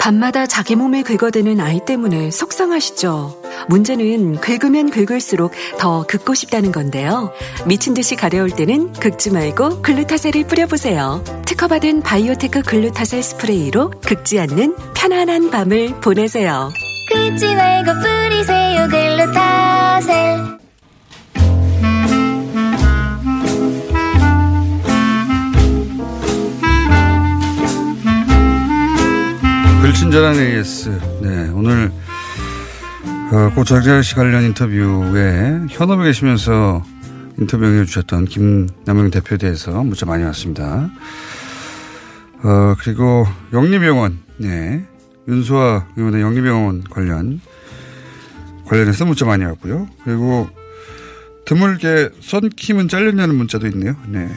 밤마다 0.01 0.47
자기 0.47 0.77
몸에 0.77 1.03
긁어대는 1.03 1.61
아이 1.61 1.85
때문에 1.85 2.31
속상하시죠? 2.31 3.43
문제는 3.69 4.41
긁으면 4.41 4.91
긁을수록 4.91 5.53
더 5.79 6.05
긁고 6.07 6.33
싶다는 6.33 6.73
건데요. 6.73 7.33
미친 7.67 7.93
듯이 7.93 8.17
가려울 8.17 8.51
때는 8.51 8.95
긁지 8.95 9.31
말고 9.31 9.83
글루타셀을 9.83 10.47
뿌려보세요. 10.47 11.23
특허받은 11.45 12.01
바이오테크 12.01 12.63
글루타셀 12.63 13.23
스프레이로 13.23 13.91
긁지 14.01 14.41
않는 14.41 14.75
편안한 14.97 15.51
밤을 15.51 16.01
보내세요. 16.01 16.71
긁지 17.13 17.55
말고 17.55 17.93
뿌리세요 18.01 18.89
글루타셀. 18.89 20.60
불친절한 29.91 30.37
AS. 30.37 30.89
네, 31.21 31.49
오늘 31.49 31.91
어, 33.33 33.53
고 33.57 33.65
장재현 33.65 34.05
씨 34.05 34.15
관련 34.15 34.45
인터뷰에 34.45 35.67
현업에 35.69 36.05
계시면서 36.05 36.85
인터뷰 37.41 37.65
해 37.65 37.85
주셨던 37.85 38.27
김남영 38.27 39.11
대표에 39.11 39.37
대해서 39.37 39.83
문자 39.83 40.07
많이 40.07 40.23
왔습니다. 40.23 40.89
어, 42.45 42.77
그리고 42.79 43.27
영리병원, 43.53 44.21
네. 44.37 44.85
윤소아 45.27 45.89
의원의 45.97 46.23
영리병원 46.23 46.85
관련, 46.85 47.41
관련해서 48.67 49.05
문자 49.07 49.27
많이 49.27 49.45
왔고요. 49.45 49.89
그리고 50.05 50.49
드물게 51.47 52.11
선킴은 52.21 52.87
잘렸냐는 52.87 53.35
문자도 53.35 53.67
있네요. 53.67 53.97
네. 54.07 54.29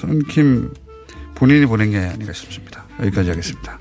선킴 0.00 0.74
본인이 1.36 1.64
보낸 1.66 1.92
게 1.92 1.98
아닌가 1.98 2.32
싶습니다. 2.32 2.86
여기까지 2.98 3.30
하겠습니다. 3.30 3.78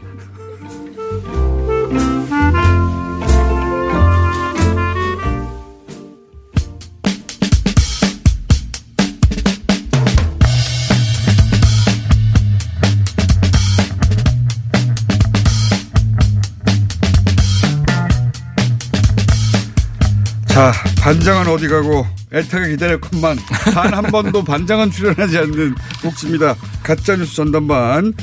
자, 20.59 20.73
반장은 21.01 21.47
어디 21.47 21.69
가고 21.69 22.05
애타게 22.33 22.71
기다렸건만 22.71 23.37
단 23.73 23.93
한 23.93 24.03
번도 24.11 24.43
반장은 24.43 24.91
출연하지 24.91 25.37
않는 25.37 25.73
복지입니다. 26.03 26.53
가짜뉴스 26.83 27.33
전담반. 27.33 28.13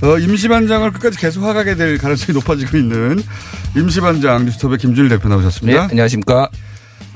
어, 0.00 0.18
임시반장을 0.20 0.92
끝까지 0.92 1.18
계속 1.18 1.42
하게 1.42 1.74
될 1.74 1.98
가능성이 1.98 2.38
높아지고 2.38 2.76
있는 2.78 3.20
임시반장 3.76 4.44
뉴스톱의 4.44 4.78
김준일 4.78 5.08
대표 5.08 5.28
나오셨습니다. 5.28 5.80
네, 5.80 5.88
안녕하십니까. 5.90 6.48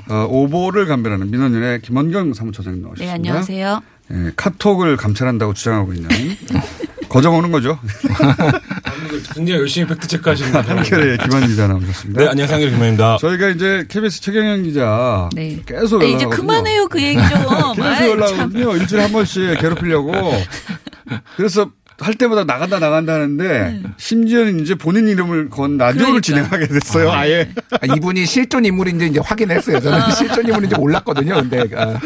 어, 0.09 0.27
오보를 0.29 0.87
감별하는 0.87 1.31
민원연의 1.31 1.81
김원경 1.81 2.33
사무처장님 2.33 2.81
나오셨습니다. 2.81 3.05
네, 3.05 3.15
안녕하세요. 3.15 3.81
네, 4.09 4.31
카톡을 4.35 4.97
감찰한다고 4.97 5.53
주장하고 5.53 5.93
있는 5.93 6.09
거저 7.09 7.31
먹는 7.31 7.51
거죠. 7.51 7.79
굉장히 9.33 9.59
열심히 9.61 9.87
팩트 9.87 10.07
체크 10.07 10.29
하시는 10.29 10.51
분. 10.51 10.61
한결의 10.61 11.17
김한 11.17 11.47
기자 11.47 11.67
나오셨습니다. 11.67 12.21
네, 12.21 12.27
안녕하세요. 12.29 12.55
한결 12.55 12.69
김한입니다. 12.71 13.17
저희가 13.19 13.49
이제 13.49 13.85
KBS 13.89 14.21
최경영 14.21 14.63
기자 14.63 15.29
네. 15.33 15.59
계속 15.65 15.99
네, 15.99 16.11
이제 16.11 16.25
그만해요 16.25 16.87
그 16.87 17.01
얘기 17.01 17.19
좀. 17.27 17.73
계속 17.75 18.09
연락하거든요. 18.09 18.75
일주일에 18.77 19.03
한 19.03 19.11
번씩 19.11 19.59
괴롭히려고. 19.59 20.13
그래서 21.35 21.71
할 21.99 22.13
때마다 22.13 22.43
나간다 22.45 22.79
나간다 22.79 23.13
하는데 23.15 23.43
네. 23.47 23.83
심지어는 23.97 24.59
이제 24.61 24.75
본인 24.75 25.07
이름을 25.07 25.49
건 25.49 25.77
라디오를 25.77 26.21
그러니까. 26.21 26.21
진행하게 26.21 26.67
됐어요. 26.67 27.11
아, 27.11 27.27
예 27.27 27.49
아, 27.71 27.95
이분이 27.95 28.25
실존 28.25 28.63
인물인지 28.65 29.07
이제 29.07 29.19
확인했어요. 29.19 29.79
저는 29.81 29.99
아. 29.99 30.11
실존 30.11 30.45
인물인지 30.47 30.75
몰랐거든요. 30.75 31.35
근데 31.35 31.65
아. 31.75 31.99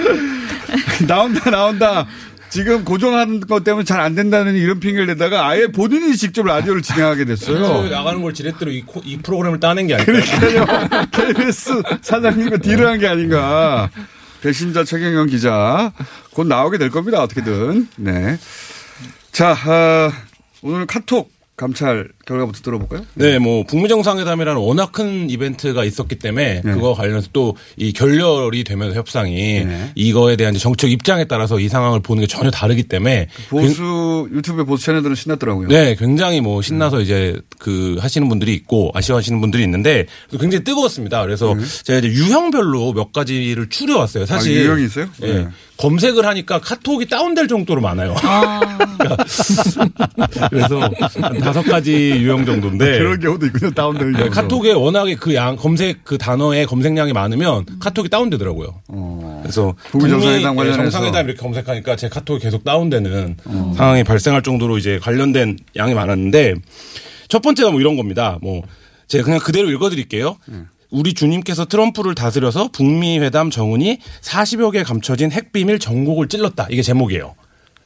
나온다 1.06 1.50
나온다. 1.52 2.08
지금 2.54 2.86
고정하는 2.86 3.40
것 3.40 3.64
때문에 3.64 3.84
잘 3.84 4.00
안 4.04 4.14
된다는 4.14 4.54
이런 4.56 4.80
핑계를 4.80 5.08
대다가 5.08 5.48
아예 5.48 5.66
본인이 5.68 6.16
직접 6.16 6.46
라디오를 6.46 6.82
진행하게 6.84 7.26
됐어요. 7.26 7.90
나가는 7.90 8.22
걸 8.22 8.34
지렛대로 8.34 8.70
이, 8.70 8.84
이 9.04 9.18
프로그램을 9.18 9.60
따낸 9.60 9.88
게 9.88 9.96
아닐까. 9.96 10.12
그러니까요. 10.12 11.08
KBS 11.12 11.82
사장님과 12.04 12.58
딜을 12.58 12.86
한 12.86 13.00
게 13.00 13.08
아닌가. 13.08 13.90
배신자 14.42 14.84
최경영 14.84 15.28
기자 15.28 15.94
곧 16.34 16.46
나오게 16.46 16.78
될 16.78 16.90
겁니다. 16.92 17.24
어떻게든. 17.24 17.88
네. 17.96 18.38
자, 19.32 19.52
어, 19.54 20.12
오늘 20.62 20.86
카톡 20.86 21.32
감찰 21.58 22.10
결과부터 22.26 22.62
들어볼까요? 22.62 23.02
네, 23.16 23.40
뭐 23.40 23.64
북미 23.66 23.90
정상회담이라는 23.90 24.62
워낙 24.62 24.92
큰 24.92 25.30
이벤트가 25.30 25.84
있었기 25.84 26.16
때문에 26.20 26.62
네. 26.64 26.74
그거 26.74 26.94
관련해서 26.94 27.30
또 27.34 27.54
이 27.78 27.92
결렬이 27.92 28.64
되면서 28.64 28.96
협상이 28.96 29.66
네. 29.66 29.92
이거에 29.96 30.36
대한 30.36 30.54
정책 30.54 30.92
입장에 30.92 31.26
따라서 31.26 31.60
이 31.60 31.68
상황을 31.68 32.02
보는 32.02 32.22
게 32.22 32.28
전혀 32.28 32.52
다르기 32.52 32.84
때문에 32.84 33.28
보수 33.50 34.28
그, 34.30 34.38
유튜브 34.38 34.64
보수 34.66 34.86
채널들은 34.86 35.16
신났더라고요. 35.16 35.68
네, 35.70 35.96
굉장히 35.96 36.42
뭐 36.42 36.62
신나서 36.62 36.98
네. 36.98 37.04
이제 37.04 37.42
그 37.58 37.98
하시는 38.00 38.28
분들이 38.30 38.54
있고 38.54 38.92
아쉬워하시는 38.94 39.40
분들이 39.42 39.64
있는데 39.64 40.06
굉장히 40.32 40.64
뜨거웠습니다. 40.64 41.22
그래서 41.24 41.54
네. 41.56 41.64
제가 41.84 42.00
이제 42.00 42.08
유형별로 42.10 42.94
몇 42.94 43.12
가지를 43.12 43.70
추려왔어요. 43.70 44.26
사실 44.26 44.60
아, 44.60 44.64
유형이 44.64 44.86
있어요? 44.86 45.08
네. 45.20 45.48
검색을 45.78 46.26
하니까 46.26 46.60
카톡이 46.60 47.08
다운될 47.08 47.48
정도로 47.48 47.82
많아요. 47.82 48.16
아. 48.22 48.78
그래서 50.50 50.90
다섯 51.42 51.64
가지 51.64 52.13
유형 52.20 52.46
정도인데 52.46 52.98
그런 53.00 53.20
경우도 53.20 53.46
있군요. 53.48 53.72
다운되는 53.72 54.14
네. 54.14 54.30
카톡에 54.30 54.72
워낙에 54.74 55.16
그 55.16 55.34
양 55.34 55.56
검색 55.56 56.04
그 56.04 56.18
단어의 56.18 56.66
검색량이 56.68 57.14
많으면 57.14 57.66
카톡이 57.80 58.10
다운되더라고요. 58.10 58.82
그래서 59.42 59.74
북미 59.92 60.10
정상회담 60.10 60.56
관련해서. 60.56 60.82
정상회담 60.84 61.26
이렇게 61.28 61.42
검색하니까 61.42 61.96
제 61.96 62.10
카톡이 62.10 62.42
계속 62.44 62.64
다운되는 62.64 63.38
상황이 63.76 64.04
발생할 64.04 64.42
정도로 64.44 64.78
이제 64.78 65.00
관련된 65.02 65.58
양이 65.76 65.94
많았는데 65.94 66.56
첫 67.30 67.42
번째가 67.42 67.72
뭐 67.72 67.80
이런 67.80 67.96
겁니다. 67.98 68.38
뭐 68.42 68.62
제가 69.08 69.24
그냥 69.24 69.40
그대로 69.40 69.70
읽어드릴게요. 69.72 70.38
우리 70.92 71.14
주님께서 71.16 71.66
트럼프를 71.66 72.14
다스려서 72.14 72.70
북미 72.72 73.18
회담 73.18 73.50
정은이 73.50 73.98
40여 74.22 74.72
개 74.72 74.84
감춰진 74.84 75.32
핵비밀 75.32 75.80
정곡을 75.80 76.28
찔렀다. 76.28 76.68
이게 76.70 76.84
제목이에요. 76.84 77.34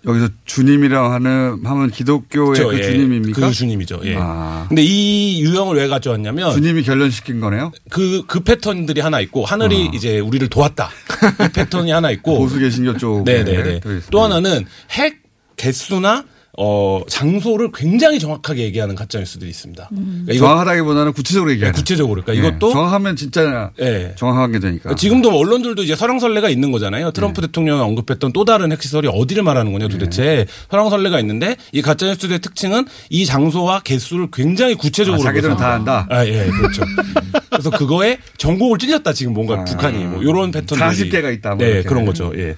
여기서 0.07 0.29
주님이라고 0.45 1.13
하는 1.13 1.59
하면 1.63 1.91
기독교의. 1.91 2.63
그 2.63 2.77
예. 2.79 2.83
주님입니까? 2.83 3.47
그 3.47 3.53
주님이죠. 3.53 3.99
예. 4.05 4.15
아. 4.17 4.65
근데 4.69 4.81
이 4.83 5.41
유형을 5.41 5.75
왜 5.75 5.87
가져왔냐면 5.87 6.53
주님이 6.53 6.83
결론시킨 6.83 7.41
거네요. 7.41 7.71
그, 7.89 8.23
그 8.25 8.39
패턴들이 8.39 9.01
하나 9.01 9.19
있고 9.19 9.45
하늘이 9.45 9.91
이제 9.93 10.19
우리를 10.19 10.47
도왔다. 10.47 10.89
이 11.45 11.53
패턴이 11.53 11.91
하나 11.91 12.11
있고. 12.11 12.35
아. 12.35 12.39
보수 12.47 12.59
개신교 12.59 12.97
쪽에 12.97 13.43
네네네. 13.43 13.81
또 14.09 14.23
하나는 14.23 14.65
핵 14.91 15.21
개수나 15.57 16.23
어, 16.59 17.01
장소를 17.07 17.69
굉장히 17.71 18.17
정확하게 18.19 18.63
얘기하는 18.63 18.95
가짜뉴스들이 18.95 19.47
있습니다. 19.51 19.89
그러니까 19.89 20.33
이거- 20.33 20.45
정확하다기보다는 20.47 21.13
구체적으로 21.13 21.51
얘기하는. 21.51 21.71
네, 21.73 21.79
구체적으로. 21.79 22.23
그러니까 22.23 22.43
예. 22.43 22.49
이것도 22.49 22.71
정확하면 22.71 23.15
진짜 23.15 23.69
예. 23.79 24.13
정확하게 24.17 24.53
되니까. 24.59 24.83
그러니까 24.83 24.95
지금도 24.99 25.29
뭐 25.29 25.39
언론들도 25.41 25.83
이제 25.83 25.95
설왕설래가 25.95 26.49
있는 26.49 26.71
거잖아요. 26.71 27.11
트럼프 27.11 27.41
네. 27.41 27.47
대통령이 27.47 27.79
언급했던 27.81 28.33
또 28.33 28.43
다른 28.43 28.71
핵시설이 28.71 29.07
어디를 29.07 29.43
말하는 29.43 29.71
거냐 29.71 29.87
도대체 29.87 30.47
설왕설래가 30.71 31.19
있는데 31.19 31.57
이 31.71 31.83
가짜뉴스의 31.83 32.39
특징은 32.39 32.87
이 33.11 33.25
장소와 33.27 33.81
개수를 33.81 34.29
굉장히 34.33 34.73
구체적으로 34.73 35.21
아, 35.21 35.25
자기들은 35.25 35.57
다. 35.57 35.73
한다? 35.73 36.07
아, 36.09 36.25
예, 36.25 36.47
그렇죠. 36.47 36.81
그래서 37.51 37.69
그거에 37.69 38.17
정곡을 38.37 38.79
찔렸다 38.79 39.13
지금 39.13 39.33
뭔가 39.33 39.63
북한이 39.63 40.03
뭐 40.05 40.23
이런 40.23 40.49
패턴 40.51 40.79
40개가 40.79 41.31
있다, 41.35 41.49
뭐 41.55 41.57
네, 41.59 41.71
이렇게. 41.73 41.87
그런 41.89 42.05
거죠. 42.05 42.31
예. 42.35 42.55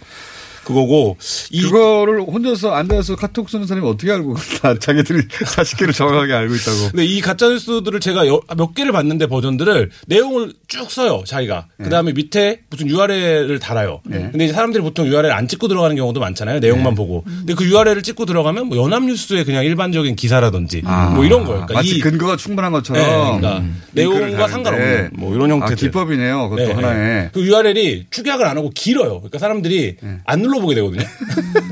그거고 0.73 1.17
이 1.49 1.63
그거를 1.63 2.21
혼자서 2.21 2.71
앉아서 2.75 3.15
카톡 3.15 3.49
쓰는 3.49 3.65
사람이 3.65 3.88
어떻게 3.88 4.12
알고 4.12 4.36
다 4.62 4.75
자기들이 4.77 5.27
40개를 5.27 5.93
정확하게 5.95 6.32
알고 6.34 6.53
있다고. 6.53 6.77
근데 6.91 7.05
이 7.05 7.21
가짜 7.21 7.49
뉴스들을 7.49 7.99
제가 7.99 8.27
여- 8.27 8.39
몇 8.55 8.75
개를 8.75 8.91
봤는데 8.91 9.25
버전들을 9.25 9.89
내용을 10.05 10.53
쭉 10.67 10.91
써요 10.91 11.23
자기가. 11.25 11.65
네. 11.77 11.86
그다음에 11.86 12.13
밑에 12.13 12.60
무슨 12.69 12.88
URL을 12.88 13.58
달아요. 13.58 14.01
근데 14.03 14.43
이제 14.45 14.53
사람들이 14.53 14.84
보통 14.84 15.08
URL 15.08 15.32
안 15.32 15.47
찍고 15.47 15.67
들어가는 15.67 15.95
경우도 15.95 16.19
많잖아요. 16.19 16.60
내용만 16.60 16.91
네. 16.91 16.95
보고. 16.95 17.23
근데 17.23 17.55
그 17.55 17.65
URL을 17.65 18.03
찍고 18.03 18.25
들어가면 18.25 18.67
뭐 18.67 18.77
연합뉴스의 18.77 19.45
그냥 19.45 19.65
일반적인 19.65 20.15
기사라든지 20.15 20.84
아. 20.86 21.10
뭐 21.15 21.25
이런 21.25 21.39
거예요. 21.45 21.65
그러니까 21.65 21.73
마치 21.73 21.95
이 21.97 21.99
근거가 21.99 22.38
충분한 22.38 22.71
것처럼. 22.71 23.01
네, 23.01 23.10
그러니까 23.39 23.58
음. 23.60 23.82
내용과. 23.93 24.47
상관없는 24.49 25.10
뭐 25.13 25.34
이런 25.34 25.49
형태들. 25.49 25.73
아, 25.73 25.75
기법이네요. 25.75 26.49
그것도 26.49 26.73
하나의. 26.75 27.29
그 27.34 27.41
URL이 27.43 28.05
축약을 28.12 28.45
안 28.45 28.55
하고 28.58 28.69
길어요. 28.75 29.17
그러니까 29.21 29.39
사람들이 29.39 29.97
안 30.25 30.41
눌러 30.41 30.58
보게 30.61 30.75
되거든요. 30.75 31.03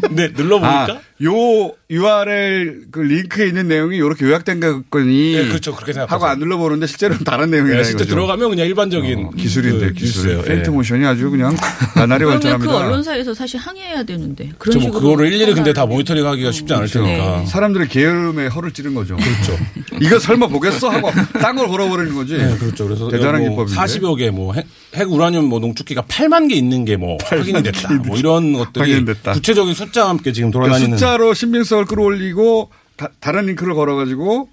근데 0.01 0.29
눌러보니까 0.35 0.87
네. 0.87 0.93
아, 0.93 1.01
요 1.23 1.71
URL 1.89 2.81
그 2.91 2.99
링크에 2.99 3.47
있는 3.47 3.67
내용이 3.67 3.95
이렇게 3.97 4.25
요약된 4.25 4.59
거니. 4.89 5.33
네, 5.35 5.47
그렇죠. 5.47 5.73
그렇게 5.73 5.93
생각하죠. 5.93 6.13
하고 6.13 6.25
안 6.27 6.37
눌러보는데 6.39 6.85
실제로는 6.85 7.23
다른 7.23 7.49
내용이라 7.49 7.77
네, 7.77 7.83
실제 7.85 8.05
들어가면 8.05 8.49
그냥 8.49 8.67
일반적인 8.67 9.25
어, 9.25 9.29
기술인데 9.31 9.87
그 9.87 9.93
기술. 9.93 10.23
뉴스예요. 10.27 10.39
예. 10.39 10.43
펜트 10.43 10.69
모션이 10.69 11.05
아주 11.05 11.29
그냥 11.31 11.55
나날이 11.95 12.19
그러면 12.19 12.39
발전합니다. 12.39 12.71
그 12.71 12.77
언론사에서 12.77 13.33
사실 13.33 13.59
항의해야 13.59 14.03
되는데 14.03 14.43
그런 14.45 14.57
그렇죠. 14.59 14.79
뭐 14.79 14.87
식으로 14.89 15.01
그거를 15.01 15.31
일일이 15.33 15.53
근데 15.53 15.73
다 15.73 15.85
모니터링하기가 15.85 16.51
쉽지 16.51 16.73
않을 16.73 16.87
그렇죠. 16.87 17.03
테니까. 17.05 17.39
네. 17.39 17.45
사람들의 17.47 17.87
게으름에 17.87 18.47
허를 18.47 18.71
찌른 18.71 18.93
거죠. 18.93 19.15
그렇죠. 19.15 19.57
이거 20.01 20.19
설마 20.19 20.47
보겠어 20.47 20.89
하고 20.89 21.09
딴 21.41 21.55
걸 21.55 21.67
걸어버리는 21.69 22.13
거지. 22.13 22.37
네, 22.37 22.55
그렇죠. 22.57 22.85
그래서 22.85 23.07
대단한 23.09 23.41
뭐 23.47 23.65
기법인데. 23.65 23.81
40여 23.81 24.17
개 24.17 24.29
뭐 24.29 24.53
핵 24.93 25.11
우라늄 25.11 25.45
뭐 25.45 25.59
농축기가 25.59 26.03
8만 26.03 26.49
개 26.49 26.55
있는 26.55 26.83
게 26.85 26.95
뭐 26.97 27.17
확인이 27.23 27.61
됐다. 27.63 27.93
뭐 28.05 28.17
이런 28.17 28.53
것들이 28.53 28.91
확인됐다. 28.91 29.33
구체적인 29.33 29.73
숫자와 29.73 30.09
함께 30.09 30.31
지금 30.31 30.49
그러니까 30.49 30.77
돌아다니는 30.77 30.97
숫자로 31.07 31.33
신빙성을 31.33 31.85
끌어올리고 31.85 32.69
다, 32.97 33.31
른 33.31 33.45
링크를 33.45 33.73
걸어가지고 33.75 34.49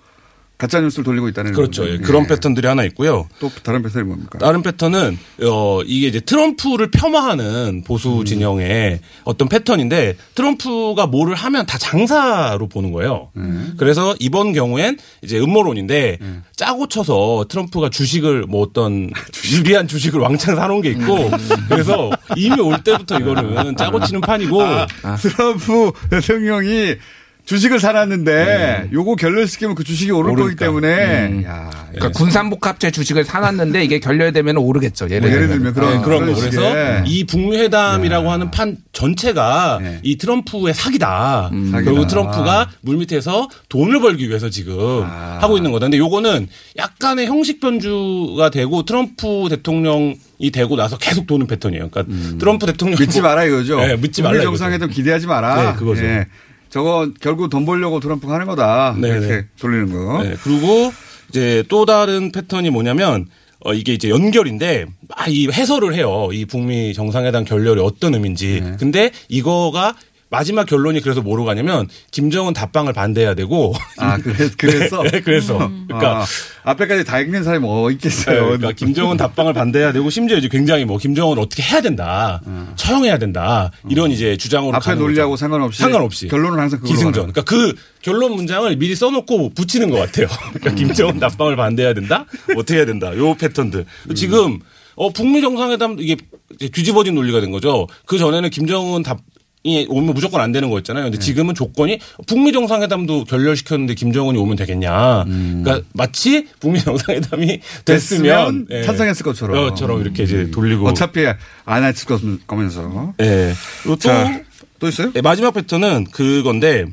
가짜 0.56 0.80
뉴스를 0.80 1.04
돌리고 1.04 1.28
있다는 1.28 1.52
그렇죠. 1.52 1.82
거죠. 1.82 1.94
예, 1.94 1.98
그런 1.98 2.26
패턴들이 2.26 2.66
하나 2.66 2.84
있고요. 2.84 3.28
또 3.40 3.50
다른 3.62 3.82
패턴이 3.82 4.04
뭡니까? 4.04 4.38
다른 4.38 4.62
패턴은 4.62 5.18
어 5.42 5.80
이게 5.84 6.06
이제 6.06 6.20
트럼프를 6.20 6.90
폄하하는 6.92 7.82
보수 7.84 8.20
음. 8.20 8.24
진영의 8.24 9.00
어떤 9.24 9.48
패턴인데 9.48 10.16
트럼프가 10.34 11.08
뭐를 11.08 11.34
하면 11.34 11.66
다 11.66 11.76
장사로 11.76 12.68
보는 12.68 12.92
거예요. 12.92 13.30
음. 13.36 13.74
그래서 13.78 14.14
이번 14.20 14.52
경우엔 14.52 14.98
이제 15.22 15.40
음모론인데 15.40 16.18
짜고 16.54 16.86
쳐서 16.86 17.46
트럼프가 17.48 17.90
주식을 17.90 18.42
뭐 18.42 18.62
어떤 18.62 19.10
유리한 19.52 19.88
주식을 19.88 20.20
왕창 20.20 20.54
사놓은 20.54 20.82
게 20.82 20.90
있고 20.90 21.16
음. 21.16 21.38
그래서 21.68 22.10
이미 22.36 22.60
올 22.60 22.82
때부터 22.84 23.18
이거는 23.18 23.76
짜고 23.76 24.04
치는 24.04 24.20
판이고 24.20 24.62
아, 24.62 25.16
트럼프 25.16 25.90
대통령이 26.10 26.96
주식을 27.44 27.78
사놨는데 27.78 28.88
요거 28.92 29.16
결렬시키면 29.16 29.74
그 29.74 29.84
주식이 29.84 30.10
오를 30.12 30.34
거기 30.34 30.56
때문에 30.56 31.44
야, 31.44 31.70
그러니까 31.92 32.10
군산복합체 32.18 32.90
주식을 32.90 33.24
사놨는데 33.24 33.84
이게 33.84 33.98
결렬되면 34.00 34.56
오르겠죠. 34.56 35.06
예를, 35.10 35.20
뭐 35.20 35.30
예를 35.30 35.48
들면. 35.48 35.74
그런- 35.74 35.98
네, 35.98 36.02
그런 36.02 36.32
거. 36.32 36.40
그래서. 36.40 37.04
이 37.04 37.24
북미 37.24 37.58
회담이라고 37.58 38.30
하는 38.30 38.50
판 38.50 38.78
전체가 38.92 39.80
이 40.02 40.16
트럼프의 40.16 40.72
사기다. 40.72 41.50
그리고 41.50 41.70
사기다. 41.70 42.06
트럼프가 42.06 42.70
물밑에서 42.80 43.48
돈을 43.68 44.00
벌기 44.00 44.28
위해서 44.28 44.48
지금 44.48 45.02
하고 45.04 45.58
있는 45.58 45.70
거다. 45.70 45.84
근데 45.84 45.98
요거는 45.98 46.48
약간의 46.78 47.26
형식 47.26 47.60
변주가 47.60 48.48
되고 48.50 48.84
트럼프 48.84 49.48
대통령 49.50 50.14
이 50.38 50.50
되고 50.50 50.76
나서 50.76 50.96
계속 50.96 51.26
도는 51.26 51.46
패턴이에요. 51.46 51.90
그러니까 51.90 52.14
트럼프 52.38 52.64
대통령 52.66 52.98
믿지 52.98 53.20
마라 53.20 53.44
이거죠. 53.44 53.76
네, 53.80 53.96
믿지 53.96 54.22
말라. 54.22 54.42
정상회담 54.42 54.88
기대하지 54.88 55.26
마라. 55.26 55.72
네, 55.72 55.78
그거죠. 55.78 56.02
예. 56.04 56.26
저거 56.74 57.08
결국 57.20 57.50
돈 57.50 57.64
벌려고 57.64 58.00
트럼프가 58.00 58.34
하는 58.34 58.46
거다. 58.46 58.96
네, 58.98 59.06
이렇게 59.06 59.26
네. 59.28 59.46
돌리는 59.60 59.92
거. 59.92 60.24
네, 60.24 60.34
그리고 60.42 60.92
이제 61.28 61.62
또 61.68 61.86
다른 61.86 62.32
패턴이 62.32 62.70
뭐냐면 62.70 63.28
어 63.60 63.72
이게 63.72 63.94
이제 63.94 64.10
연결인데 64.10 64.86
아이 65.10 65.46
해설을 65.46 65.94
해요. 65.94 66.30
이 66.32 66.44
북미 66.46 66.92
정상회담 66.92 67.44
결렬이 67.44 67.80
어떤 67.80 68.14
의미인지. 68.14 68.60
네. 68.60 68.76
근데 68.76 69.12
이거가 69.28 69.94
마지막 70.34 70.66
결론이 70.66 71.00
그래서 71.00 71.20
뭐로 71.20 71.44
가냐면 71.44 71.86
김정은 72.10 72.54
답방을 72.54 72.92
반대해야 72.92 73.34
되고 73.34 73.72
아, 73.98 74.18
그래, 74.18 74.50
그래서? 74.58 75.00
네, 75.08 75.20
그래서 75.20 75.70
그러니까 75.86 76.22
아, 76.22 76.24
앞에까지 76.64 77.04
다 77.04 77.20
읽는 77.20 77.44
사람이 77.44 77.64
뭐 77.64 77.88
네, 77.88 77.94
있겠어요. 77.94 78.44
그러니까 78.46 78.72
김정은 78.72 79.16
답방을 79.16 79.52
반대해야 79.52 79.92
되고 79.92 80.10
심지어 80.10 80.36
이제 80.36 80.48
굉장히 80.48 80.84
뭐 80.84 80.98
김정은 80.98 81.38
어떻게 81.38 81.62
해야 81.62 81.80
된다, 81.80 82.40
처형해야 82.74 83.18
된다 83.18 83.70
이런 83.88 84.10
이제 84.10 84.36
주장으로 84.36 84.72
음. 84.72 84.74
앞에 84.74 84.96
논리하고 84.96 85.32
거죠. 85.32 85.40
상관없이 85.40 85.80
상관없이 85.82 86.26
결론은 86.26 86.58
항상 86.58 86.80
기승전. 86.82 87.12
그러니까 87.12 87.42
그 87.42 87.74
결론 88.02 88.32
문장을 88.32 88.74
미리 88.76 88.96
써놓고 88.96 89.50
붙이는 89.54 89.88
것 89.90 89.98
같아요. 89.98 90.26
그러니까 90.54 90.70
음. 90.70 90.74
김정은 90.74 91.20
답방을 91.20 91.54
반대해야 91.54 91.94
된다, 91.94 92.26
어떻게 92.56 92.78
해야 92.78 92.86
된다, 92.86 93.16
요 93.16 93.34
패턴들. 93.34 93.84
음. 94.10 94.14
지금 94.16 94.58
어 94.96 95.10
북미 95.10 95.42
정상회담 95.42 95.98
이게 96.00 96.16
뒤집어진 96.58 97.14
논리가 97.14 97.40
된 97.40 97.52
거죠. 97.52 97.86
그 98.06 98.18
전에는 98.18 98.50
김정은 98.50 99.04
답이 99.04 99.20
오면 99.64 100.14
무조건 100.14 100.42
안 100.42 100.52
되는 100.52 100.68
거였잖아요. 100.68 101.04
네. 101.04 101.10
근데 101.10 101.24
지금은 101.24 101.54
조건이 101.54 101.98
북미 102.26 102.52
정상회담도 102.52 103.24
결렬시켰는데 103.24 103.94
김정은이 103.94 104.38
오면 104.38 104.56
되겠냐. 104.56 105.24
그러니까 105.24 105.80
마치 105.94 106.46
북미 106.60 106.80
정상회담이 106.80 107.60
됐으면, 107.84 108.48
음. 108.48 108.66
됐으면 108.66 108.66
예. 108.70 108.82
찬성했을 108.84 109.24
것처럼. 109.24 109.56
음. 109.56 109.64
어, 109.70 109.74
처럼 109.74 110.02
이렇게 110.02 110.24
이제 110.24 110.50
돌리고. 110.50 110.86
어차피 110.86 111.24
안 111.64 111.82
했을 111.84 112.06
거- 112.06 112.20
거면서. 112.46 113.14
예. 113.22 113.54
또, 113.84 113.96
자, 113.96 114.42
또 114.78 114.88
있어요? 114.88 115.12
예, 115.16 115.22
마지막 115.22 115.52
패턴은 115.54 116.08
그건데 116.12 116.84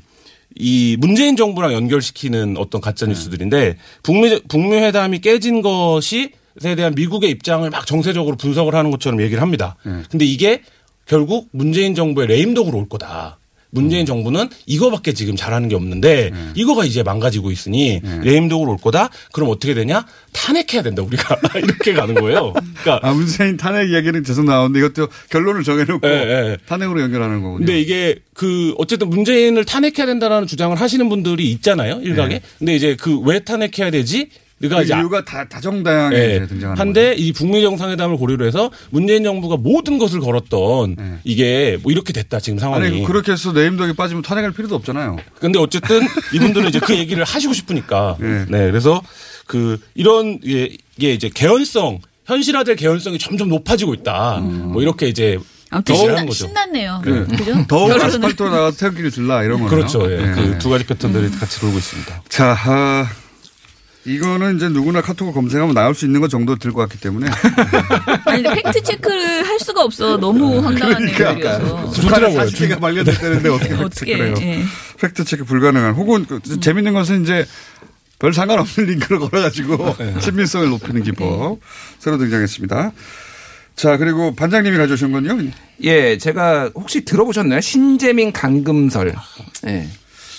이 0.55 0.95
문재인 0.99 1.35
정부랑 1.35 1.73
연결시키는 1.73 2.55
어떤 2.57 2.79
가짜 2.79 3.05
뉴스들인데 3.05 3.77
북미 4.03 4.39
북미 4.47 4.77
회담이 4.77 5.19
깨진 5.19 5.61
것이 5.61 6.31
에 6.65 6.75
대한 6.75 6.93
미국의 6.95 7.29
입장을 7.31 7.69
막 7.69 7.87
정세적으로 7.87 8.35
분석을 8.35 8.75
하는 8.75 8.91
것처럼 8.91 9.21
얘기를 9.21 9.41
합니다. 9.41 9.77
근데 10.09 10.25
이게 10.25 10.61
결국 11.11 11.49
문재인 11.51 11.93
정부의 11.93 12.27
레임덕으로 12.29 12.77
올 12.77 12.87
거다. 12.87 13.37
문재인 13.73 14.05
정부는 14.05 14.47
이거밖에 14.65 15.13
지금 15.13 15.35
잘하는 15.35 15.67
게 15.67 15.75
없는데 15.75 16.31
이거가 16.55 16.85
이제 16.85 17.03
망가지고 17.03 17.51
있으니 17.51 17.99
레임덕으로 18.23 18.71
올 18.71 18.77
거다. 18.77 19.09
그럼 19.33 19.49
어떻게 19.49 19.73
되냐? 19.73 20.05
탄핵해야 20.31 20.81
된다 20.81 21.01
우리가 21.03 21.37
이렇게 21.61 21.93
가는 21.93 22.15
거예요. 22.15 22.53
그러니까 22.81 22.99
아, 23.05 23.13
문재인 23.13 23.57
탄핵 23.57 23.89
이야기는 23.89 24.23
계속 24.23 24.45
나오는데 24.45 24.79
이것도 24.79 25.09
결론을 25.29 25.63
정해놓고 25.63 26.07
예, 26.07 26.11
예. 26.11 26.57
탄핵으로 26.65 27.01
연결하는 27.01 27.41
거군요. 27.41 27.57
근데 27.65 27.79
이게 27.81 28.15
그 28.33 28.73
어쨌든 28.77 29.09
문재인을 29.09 29.65
탄핵해야 29.65 30.05
된다라는 30.05 30.47
주장을 30.47 30.75
하시는 30.79 31.07
분들이 31.09 31.51
있잖아요 31.51 31.99
일각에. 32.03 32.35
네. 32.35 32.41
근데 32.57 32.75
이제 32.75 32.95
그 32.95 33.19
왜 33.21 33.39
탄핵해야 33.39 33.91
되지? 33.91 34.29
그러니까 34.61 34.83
이제 34.83 34.95
이유가 34.97 35.23
다 35.25 35.47
다정다양하게 35.47 36.15
예. 36.17 36.35
이제 36.37 36.47
등장하는 36.47 36.79
한데 36.79 37.13
이 37.17 37.33
북미 37.33 37.61
정상회담을 37.61 38.17
고려로 38.17 38.45
해서 38.45 38.71
문재인 38.89 39.23
정부가 39.23 39.57
모든 39.57 39.97
것을 39.97 40.19
걸었던 40.19 41.19
이게 41.23 41.77
뭐 41.81 41.91
이렇게 41.91 42.13
됐다 42.13 42.39
지금 42.39 42.59
상황이. 42.59 42.85
아니 42.85 43.03
그렇게 43.03 43.31
해서 43.31 43.51
내임덕이 43.51 43.93
빠지면 43.93 44.23
탄핵할 44.23 44.51
필요도 44.51 44.75
없잖아요. 44.75 45.17
근데 45.39 45.59
어쨌든 45.59 46.01
이분들은 46.33 46.69
이제 46.69 46.79
그 46.79 46.95
얘기를 46.97 47.23
하시고 47.23 47.53
싶으니까. 47.53 48.17
네. 48.19 48.45
그래서 48.47 49.01
그 49.47 49.79
이런 49.95 50.39
게 50.39 50.77
이게 50.97 51.13
이제 51.13 51.29
개연성 51.33 51.99
현실화될 52.25 52.75
개연성이 52.75 53.17
점점 53.17 53.49
높아지고 53.49 53.93
있다. 53.93 54.37
뭐 54.39 54.81
이렇게 54.81 55.07
이제 55.07 55.37
아무튼 55.71 55.95
신나, 55.95 56.25
거죠. 56.25 56.47
신났네요. 56.47 57.01
네. 57.05 57.37
그죠? 57.37 57.63
더욱. 57.67 57.91
아스팔트로 57.91 58.49
나가서 58.49 58.77
태극기를 58.77 59.09
들라 59.09 59.43
이런 59.43 59.59
거네요. 59.61 59.69
그렇죠. 59.69 60.11
예. 60.11 60.17
네. 60.17 60.33
그두 60.33 60.69
가지 60.69 60.85
패턴들이 60.85 61.31
같이 61.31 61.59
돌고 61.61 61.77
있습니다. 61.77 62.23
자, 62.27 62.57
아, 62.65 63.09
이거는 64.05 64.55
이제 64.57 64.67
누구나 64.69 65.01
카톡을 65.01 65.31
검색하면 65.33 65.75
나올 65.75 65.93
수 65.93 66.05
있는 66.05 66.21
것 66.21 66.29
정도 66.29 66.55
들 66.55 66.71
것 66.71 66.81
같기 66.81 66.99
때문에. 66.99 67.27
아니 68.25 68.41
근데 68.43 68.61
팩트 68.63 68.81
체크를 68.83 69.45
할 69.47 69.59
수가 69.59 69.83
없어. 69.83 70.17
너무 70.17 70.59
황당한 70.59 71.05
그러니까. 71.11 71.57
내용이어서. 71.57 72.01
북한의 72.01 72.33
사실가 72.33 72.79
말려졌다는데 72.79 73.49
어떻게 73.49 73.73
어떻게, 73.75 73.83
팩트 73.83 73.95
체크를 74.05 74.27
해요. 74.27 74.35
예. 74.41 74.63
팩트 74.99 75.23
체크 75.25 75.43
불가능한. 75.45 75.93
혹은 75.93 76.25
그 76.25 76.39
재밌는 76.59 76.93
것은 76.93 77.23
이제 77.23 77.45
별 78.17 78.33
상관없는 78.33 78.85
링크를 78.87 79.19
걸어가지고 79.19 79.95
친밀성을 80.21 80.69
높이는 80.69 81.03
기법 81.03 81.59
새로 81.99 82.17
등장했습니다. 82.17 82.91
자, 83.75 83.97
그리고 83.97 84.35
반장님이 84.35 84.77
가져오신 84.77 85.11
건요? 85.11 85.37
예, 85.83 86.17
제가 86.17 86.71
혹시 86.75 87.05
들어보셨나요? 87.05 87.61
신재민 87.61 88.31
감금설. 88.31 89.15
예. 89.67 89.87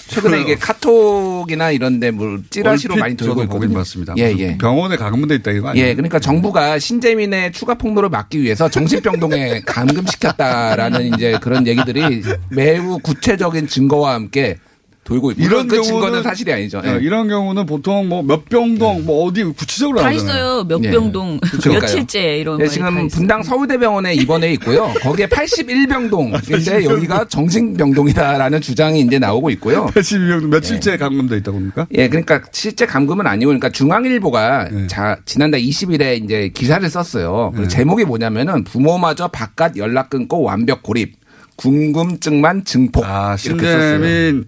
최근에 0.08 0.40
이게 0.42 0.56
카톡이나 0.56 1.70
이런데 1.70 2.10
뭐 2.10 2.38
찌라시로 2.50 2.96
많이 2.96 3.16
돌고 3.16 3.42
있거든요. 3.44 3.74
봤습니다. 3.74 4.14
예, 4.18 4.34
예. 4.36 4.58
병원에 4.58 4.96
감금돼 4.96 5.36
있다 5.36 5.50
이거 5.52 5.68
아니에요? 5.68 5.86
예, 5.86 5.94
그러니까 5.94 6.18
정부가 6.18 6.78
신재민의 6.78 7.52
추가 7.52 7.74
폭로를 7.74 8.08
막기 8.08 8.42
위해서 8.42 8.68
정신병동에 8.68 9.62
감금시켰다라는 9.66 11.14
이제 11.14 11.38
그런 11.40 11.66
얘기들이 11.66 12.22
매우 12.50 12.98
구체적인 12.98 13.68
증거와 13.68 14.14
함께 14.14 14.58
돌고 15.04 15.32
이런 15.32 15.66
그 15.66 15.74
경우는 15.76 15.82
증거는 15.82 16.22
사실이 16.22 16.52
아니죠. 16.52 16.80
예, 16.84 16.90
예. 16.94 16.98
이런 17.02 17.26
경우는 17.28 17.66
보통 17.66 18.08
뭐 18.08 18.22
몇 18.22 18.48
병동 18.48 19.04
뭐 19.04 19.24
어디 19.26 19.42
구체적으로 19.42 20.00
다. 20.00 20.12
있어요. 20.12 20.62
몇 20.64 20.82
예. 20.84 20.90
병동, 20.92 21.40
그러니까요. 21.42 21.80
며칠째 21.80 22.38
이런 22.38 22.60
예, 22.60 22.64
다 22.66 22.70
지금. 22.70 23.08
분당 23.08 23.42
서울대병원에 23.42 24.14
입원해 24.14 24.52
있고요. 24.52 24.92
거기에 25.02 25.26
81병동인데 25.26 26.84
여기가 26.84 27.24
정신병동이다라는 27.26 28.60
주장이 28.60 29.00
이제 29.00 29.18
나오고 29.18 29.50
있고요. 29.50 29.86
82병동 29.86 30.46
며칠째 30.48 30.96
감금돼 30.96 31.36
있다고 31.38 31.58
합니까? 31.58 31.86
예, 31.94 32.08
그러니까 32.08 32.40
실제 32.52 32.86
감금은 32.86 33.26
아니고, 33.26 33.48
그러니까 33.48 33.70
중앙일보가 33.70 34.68
자, 34.86 35.16
지난달 35.24 35.60
20일에 35.62 36.22
이제 36.24 36.50
기사를 36.54 36.88
썼어요. 36.88 37.52
그 37.56 37.66
제목이 37.66 38.04
뭐냐면은 38.04 38.62
부모마저 38.64 39.28
바깥 39.28 39.76
연락 39.76 40.10
끊고 40.10 40.42
완벽 40.42 40.82
고립, 40.84 41.16
궁금증만 41.56 42.64
증폭. 42.64 43.04
아, 43.04 43.36
이렇게 43.44 43.66
썼어요. 43.66 44.42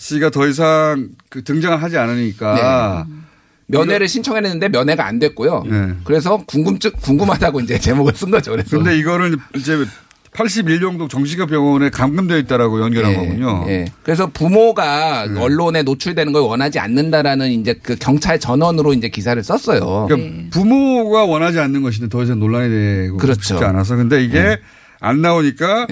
씨가 0.00 0.30
더 0.30 0.48
이상 0.48 1.10
그 1.28 1.44
등장을 1.44 1.80
하지 1.80 1.98
않으니까 1.98 3.06
면회를 3.66 4.08
신청했는데 4.08 4.70
면회가 4.70 5.06
안 5.06 5.18
됐고요. 5.18 5.62
네. 5.68 5.92
그래서 6.04 6.38
궁금증 6.46 6.90
궁금하다고 7.02 7.60
이제 7.60 7.78
제목을 7.78 8.14
쓴 8.14 8.30
거죠. 8.30 8.50
그래서 8.52 8.70
근데 8.70 8.98
이거를 8.98 9.36
이제 9.54 9.84
81병동 10.32 11.10
정시가 11.10 11.46
병원에 11.46 11.90
감금되어 11.90 12.38
있다라고 12.38 12.80
연결한 12.80 13.12
예, 13.12 13.16
거군요. 13.16 13.64
예. 13.68 13.84
그래서 14.02 14.26
부모가 14.26 15.26
네. 15.26 15.38
언론에 15.38 15.82
노출되는 15.82 16.32
걸 16.32 16.42
원하지 16.42 16.78
않는다라는 16.78 17.50
이제 17.50 17.74
그 17.74 17.96
경찰 17.96 18.40
전원으로 18.40 18.94
이제 18.94 19.08
기사를 19.08 19.40
썼어요. 19.42 20.06
그러니까 20.08 20.50
부모가 20.50 21.26
원하지 21.26 21.58
않는 21.60 21.82
것인데 21.82 22.08
더 22.08 22.22
이상 22.22 22.38
논란이 22.38 22.70
되고 22.70 23.18
그렇죠. 23.18 23.42
싶지 23.42 23.64
않아서 23.64 23.96
근데 23.96 24.24
이게 24.24 24.42
네. 24.42 24.56
안 25.00 25.20
나오니까 25.20 25.86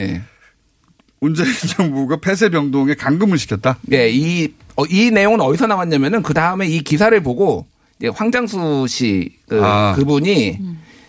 문재인 1.21 1.53
정부가 1.77 2.17
폐쇄병동에 2.17 2.95
감금을 2.95 3.39
시켰다. 3.39 3.79
예, 3.93 4.11
이, 4.11 4.53
어, 4.77 4.85
이 4.89 5.11
내용은 5.11 5.41
어디서 5.41 5.67
나왔냐면은 5.67 6.23
그 6.23 6.35
다음에 6.35 6.67
이 6.67 6.81
기사를 6.83 7.21
보고 7.23 7.67
이제 7.99 8.09
황장수 8.09 8.87
씨, 8.89 9.31
그, 9.49 9.61
아. 9.63 9.95
그분이 9.97 10.59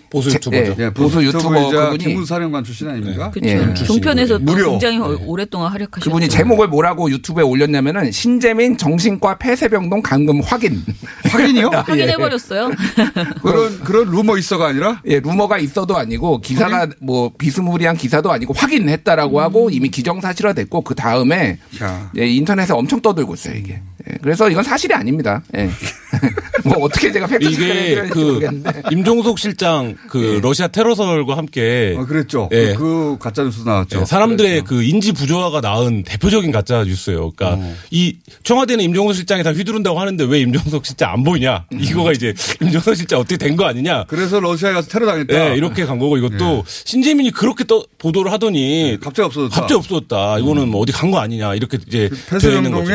보수 0.10 0.30
제- 0.30 0.36
유튜버죠. 0.36 0.76
예, 0.80 0.90
보수 0.92 1.24
유튜버 1.24 1.70
그분이 1.70 1.98
기무사령관 2.00 2.64
출신 2.64 2.88
아닙니까? 2.90 3.30
그렇죠. 3.32 3.48
예. 3.50 3.74
종편에서 3.86 4.38
또 4.40 4.44
무료. 4.44 4.72
굉장히 4.72 4.98
오랫동안 5.00 5.72
활약하셨죠. 5.72 6.10
그분이 6.10 6.30
제목을 6.30 6.68
뭐라고 6.68 7.10
유튜브에 7.12 7.44
올렸냐면은 7.44 8.12
신재민 8.12 8.78
정신과 8.78 9.38
폐쇄병동 9.38 10.02
감금 10.02 10.42
확인. 10.42 10.84
확인이요? 11.26 11.70
확인해 11.86 12.16
버렸어요. 12.18 12.72
그런 13.42 13.80
그런 13.82 14.10
루머 14.10 14.38
있어가 14.38 14.68
아니라 14.68 15.02
예, 15.06 15.20
루머가 15.20 15.58
있어도 15.60 15.98
아니고 15.98 16.42
기사가 16.42 16.88
뭐 17.00 17.32
비스무리한 17.38 17.96
기사도 17.98 18.32
아니고 18.32 18.54
확인했다라고 18.54 19.40
하고 19.42 19.70
이미 19.70 19.90
기정사실화됐고 19.90 20.82
그 20.82 20.96
다음에 20.96 21.60
야. 21.84 22.12
예, 22.18 22.28
인터넷에 22.28 22.74
엄청 22.74 23.02
떠들고 23.02 23.34
있어요 23.36 23.56
이게. 23.56 23.82
예, 24.10 24.16
그래서 24.22 24.50
이건 24.50 24.64
사실이 24.64 24.94
아닙니다. 24.94 25.44
예. 25.56 25.70
뭐 26.64 26.78
어떻게 26.86 27.12
제가 27.12 27.28
팩트 27.28 27.46
이게 27.46 28.08
그 28.10 28.20
모르겠는데. 28.20 28.82
임종석 28.92 29.40
실장 29.40 29.96
그 30.10 30.40
러시아 30.42 30.68
테러설과 30.68 31.38
함께 31.38 31.96
어, 31.98 32.06
그랬죠. 32.06 32.50
예. 32.52 32.74
그, 32.74 32.80
그 32.80 33.18
가짜 33.20 33.44
뉴스 33.44 33.62
나왔죠. 33.62 34.02
예, 34.02 34.06
사람들의 34.06 34.64
그 34.66 34.84
인지 34.84 35.12
부조화가 35.12 35.62
낳은 35.62 36.04
대표적인 36.04 36.52
가짜 36.52 36.84
뉴스예요. 36.84 37.32
그러니까 37.32 37.66
이 37.92 38.18
청와대는 38.44 38.84
임종석 38.86 39.16
실장이 39.16 39.44
다 39.44 39.52
휘두른다고 39.52 40.00
하는데 40.00 40.24
왜 40.26 40.40
임종석 40.42 40.86
실장 40.86 41.12
안 41.14 41.24
보이냐? 41.24 41.66
이거가 41.72 42.12
이제 42.12 42.34
임종석 42.62 42.96
실장 42.96 43.20
어떻게 43.20 43.38
된 43.38 43.56
거 43.60 43.66
아니냐? 43.66 44.06
그래서 44.08 44.40
러시아에 44.40 44.74
가서 44.74 44.88
테러 44.90 45.06
당했다. 45.06 45.34
네, 45.50 45.56
이렇게 45.58 45.86
간 45.86 46.00
거고 46.00 46.18
이것도 46.18 46.64
신재민이 46.68 47.32
그렇게 47.32 47.64
또 47.66 47.84
보도를 47.98 48.32
하더니 48.32 48.98
갑자기 49.02 49.26
없어졌다. 49.26 49.54
갑자기 49.60 49.74
없어졌다. 49.78 50.40
이거는 50.40 50.70
뭐 50.70 50.82
어디 50.82 50.92
간 50.94 51.10
거 51.10 51.20
아니냐? 51.20 51.56
이렇게 51.56 51.80
이제 51.88 52.10
되어 52.40 52.52
있는 52.58 52.72
거죠. 52.72 52.92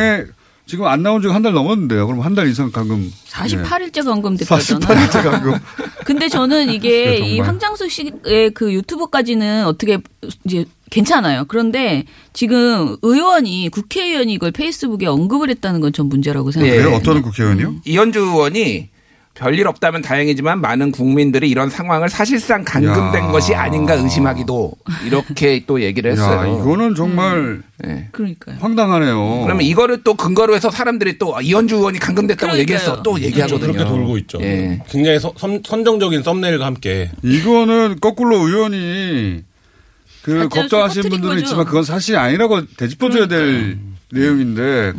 지금 0.67 0.87
안 0.87 1.03
나온 1.03 1.21
지가 1.21 1.35
한 1.35 1.43
달 1.43 1.53
넘었는데요. 1.53 2.07
그럼 2.07 2.21
한 2.21 2.35
달 2.35 2.49
이상 2.49 2.71
감금. 2.73 3.13
48일째 3.31 3.95
네. 3.97 4.03
감금됐다잖아요. 4.03 4.81
48일째 4.81 5.23
감금. 5.23 5.59
근데 6.07 6.29
저는 6.29 6.71
이게 6.73 7.17
정말. 7.19 7.31
이 7.31 7.41
황장수 7.41 7.89
씨의 7.89 8.51
그 8.55 8.73
유튜브까지는 8.73 9.67
어떻게 9.67 9.99
이제 10.45 10.65
괜찮아요. 10.91 11.45
그런데 11.49 12.05
지금 12.33 12.97
의원이 13.03 13.69
국회의원이 13.71 14.33
이걸 14.33 14.53
페이스북에 14.53 15.07
언급을 15.07 15.51
했다는 15.51 15.81
건 15.81 15.93
전 15.93 16.09
문제라고 16.09 16.51
생각해요. 16.51 16.89
네, 16.91 16.95
어떤 16.97 17.21
국회의원이요? 17.23 17.77
이현주 17.85 18.21
의원이 18.21 18.89
별일 19.35 19.67
없다면 19.67 20.03
다행이지만 20.03 20.61
많은 20.61 20.93
국민들이 20.93 21.51
이런 21.51 21.69
상황을 21.69 22.09
사실상 22.09 22.63
감금된 22.65 23.25
야. 23.25 23.29
것이 23.33 23.53
아닌가 23.55 23.95
의심하기도 23.95 24.73
이렇게 25.07 25.65
또 25.67 25.81
얘기를 25.83 26.13
했어요. 26.13 26.39
야, 26.39 26.47
이거는 26.47 26.95
정말 26.95 27.61
네. 27.79 28.09
그러니까요. 28.13 28.57
황당하네요. 28.61 29.41
그러면 29.43 29.63
이거를 29.63 30.05
또 30.05 30.15
근거로 30.15 30.55
해서 30.55 30.71
사람들이 30.71 31.19
또 31.19 31.35
이현주 31.41 31.75
의원이 31.77 31.99
감금됐다고 31.99 32.53
그러니까요. 32.53 32.61
얘기했어. 32.61 33.03
또 33.03 33.21
얘기하거든요. 33.21 33.73
그렇게 33.73 33.91
돌고 33.91 34.19
있죠. 34.19 34.39
예. 34.41 34.81
굉장히 34.89 35.19
서- 35.19 35.33
선, 35.37 35.61
선정적인 35.67 36.23
썸네일과 36.23 36.65
함께 36.65 37.11
이거는 37.25 37.97
거꾸로 38.01 38.37
의원이 38.39 39.43
그 40.23 40.49
걱정하시는 40.49 41.11
분들은 41.11 41.35
거죠. 41.35 41.45
있지만 41.45 41.65
그건 41.67 41.83
사실이 41.83 42.17
아니라고 42.17 42.63
되짚어줘야 42.77 43.27
될 43.27 43.79
내용인데, 44.13 44.93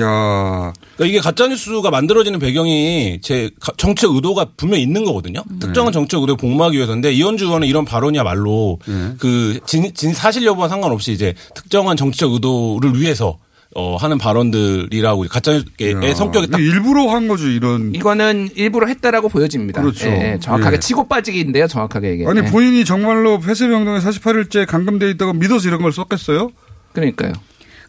야 0.00 0.72
그러니까 0.96 1.04
이게 1.06 1.18
가짜 1.18 1.46
뉴스가 1.46 1.90
만들어지는 1.90 2.38
배경이 2.38 3.20
제 3.22 3.50
가- 3.60 3.72
정치적 3.76 4.14
의도가 4.14 4.48
분명히 4.56 4.82
있는 4.82 5.04
거거든요. 5.04 5.42
특정한 5.60 5.92
정치적 5.92 6.22
의도에 6.22 6.36
복무하기 6.36 6.76
위해서인데 6.76 7.12
이현주 7.12 7.46
의원은 7.46 7.66
이런 7.68 7.84
발언이야말로 7.84 8.78
그 9.18 9.60
진, 9.66 9.92
진 9.94 10.12
사실 10.12 10.44
여부와 10.44 10.68
상관없이 10.68 11.12
이제 11.12 11.34
특정한 11.54 11.96
정치적 11.96 12.32
의도를 12.32 13.00
위해서 13.00 13.38
어, 13.76 13.94
하는 13.96 14.18
발언들이라고 14.18 15.26
가짜 15.30 15.62
뉴스의 15.78 16.16
성격이 16.16 16.48
딱 16.50 16.60
일부러 16.60 17.08
한 17.10 17.28
거죠 17.28 17.46
이런. 17.46 17.94
이거는 17.94 18.48
일부러 18.56 18.88
했다라고 18.88 19.28
보여집니다. 19.28 19.80
그렇죠. 19.80 20.08
예, 20.08 20.32
예, 20.32 20.38
정확하게 20.40 20.76
예. 20.76 20.80
치고 20.80 21.06
빠지기인데요. 21.06 21.68
정확하게 21.68 22.10
얘기해. 22.10 22.28
아니 22.28 22.40
예. 22.40 22.50
본인이 22.50 22.84
정말로 22.84 23.38
폐쇄병동에 23.38 24.00
48일째 24.00 24.66
감금돼 24.66 25.10
있다고 25.10 25.34
믿어서 25.34 25.68
이런 25.68 25.82
걸 25.82 25.92
썼겠어요? 25.92 26.50
그러니까요. 26.92 27.32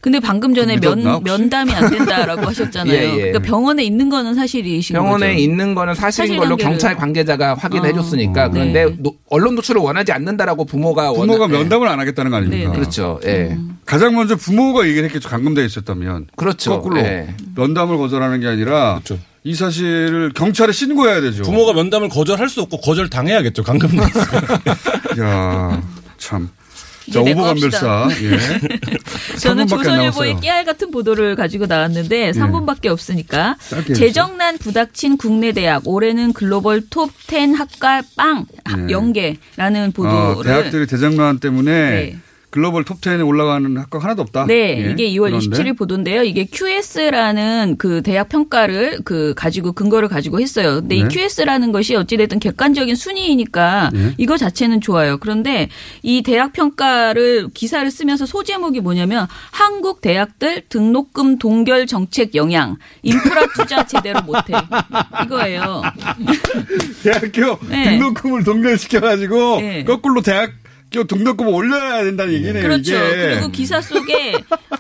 근데 0.02 0.20
방금 0.20 0.54
전에 0.56 0.76
믿었나, 0.78 1.20
면? 1.20 1.24
면담이 1.24 1.72
안 1.74 1.90
된다라고 1.92 2.42
하셨잖아요. 2.50 2.94
예, 2.96 3.04
예. 3.14 3.16
그러니까 3.18 3.40
병원에 3.40 3.84
있는 3.84 4.10
거는 4.10 4.34
사실이신 4.34 4.96
병원에 4.96 5.28
거죠. 5.34 5.40
있는 5.40 5.76
거는 5.76 5.94
사실인 5.94 6.38
걸로 6.38 6.58
사실관계를- 6.58 6.62
경찰 6.62 6.96
관계자가 6.96 7.54
확인해 7.54 7.90
아. 7.90 7.94
줬으니까 7.94 8.50
그런데 8.50 8.86
네. 8.86 8.96
노- 8.98 9.14
언론 9.30 9.54
노출을 9.56 9.80
원하지 9.80 10.12
않는다라고 10.12 10.66
부모가 10.66 11.14
부모가 11.14 11.44
원하- 11.46 11.54
예. 11.56 11.60
면담을 11.60 11.88
안 11.88 12.00
하겠다는 12.00 12.32
거 12.32 12.38
아닙니까? 12.38 12.72
네, 12.72 12.76
그렇죠. 12.76 13.20
예. 13.26 13.58
가장 13.86 14.16
먼저 14.16 14.36
부모가 14.36 14.86
얘기를 14.88 15.04
했겠죠. 15.06 15.30
감금돼 15.30 15.64
있었다면. 15.66 16.28
그렇죠. 16.36 16.72
거꾸로 16.72 16.98
예. 17.00 17.36
면담을 17.56 17.98
거절하는 17.98 18.40
게 18.40 18.48
아니라 18.48 19.02
그렇죠. 19.04 19.20
이 19.44 19.54
사실을 19.56 20.32
경찰에 20.34 20.72
신고해야 20.72 21.22
되죠. 21.22 21.44
부모가 21.44 21.74
면담을 21.74 22.10
거절할 22.10 22.50
수 22.50 22.62
없고 22.62 22.80
거절 22.82 23.10
당해야겠죠. 23.10 23.64
감금. 23.64 23.90
야 25.20 25.82
참. 26.18 26.50
자, 27.12 27.22
내거 27.22 27.42
오보감별사. 27.42 28.10
예. 28.22 29.38
저는 29.40 29.68
조선일보의 29.68 30.40
깨알 30.40 30.66
같은 30.66 30.92
보도를 30.92 31.36
가지고 31.36 31.66
나왔는데 31.66 32.32
3분밖에 32.32 32.88
없으니까 32.88 33.56
재정난 33.96 34.58
부닥친 34.58 35.18
국내 35.18 35.52
대학 35.52 35.88
올해는 35.88 36.34
글로벌 36.34 36.82
톱 36.90 37.12
10 37.30 37.58
학과 37.58 38.02
빵 38.16 38.46
네. 38.76 38.92
연계라는 38.92 39.92
보도를 39.94 40.18
어, 40.18 40.44
대학들이 40.44 40.88
재정난 40.88 41.40
때문에 41.40 41.72
네. 41.72 42.18
글로벌 42.52 42.84
톱10에 42.84 43.26
올라가는 43.26 43.78
학과 43.78 44.00
하나도 44.00 44.22
없다. 44.24 44.46
네, 44.46 44.86
예. 44.86 44.92
이게 44.92 45.10
2월 45.12 45.32
그런데. 45.32 45.48
27일 45.48 45.78
보도인데요. 45.78 46.24
이게 46.24 46.46
QS라는 46.46 47.78
그 47.78 48.02
대학 48.04 48.28
평가를 48.28 49.00
그 49.06 49.34
가지고 49.36 49.72
근거를 49.72 50.10
가지고 50.10 50.42
했어요. 50.42 50.82
근데 50.82 50.98
네. 50.98 51.02
이 51.02 51.08
QS라는 51.08 51.72
것이 51.72 51.96
어찌됐든 51.96 52.40
객관적인 52.40 52.96
순위이니까 52.96 53.92
네. 53.94 54.14
이거 54.18 54.38
자체는 54.38 54.82
좋아요. 54.82 55.18
그런데 55.18 55.70
이 56.04 56.22
대학 56.24 56.52
평가를 56.52 57.48
기사를 57.54 57.90
쓰면서 57.90 58.26
소제목이 58.26 58.82
뭐냐면 58.82 59.28
한국 59.52 60.02
대학들 60.02 60.64
등록금 60.68 61.38
동결 61.38 61.88
정책 61.88 62.36
영향 62.36 62.76
인프라 63.02 63.46
투자 63.56 63.86
제대로 63.86 64.22
못해 64.24 64.54
이거예요. 65.26 65.82
대학교 67.02 67.60
네. 67.70 67.98
등록금을 67.98 68.44
동결시켜가지고 68.44 69.62
네. 69.62 69.84
거꾸로 69.86 70.22
대학 70.22 70.52
교 70.52 70.61
등록금을 70.92 71.54
올려야 71.54 72.04
된다는 72.04 72.34
얘기네요. 72.34 72.62
그렇죠. 72.62 72.94
이게. 72.94 73.16
그리고 73.16 73.48
기사 73.50 73.80
속에 73.82 74.34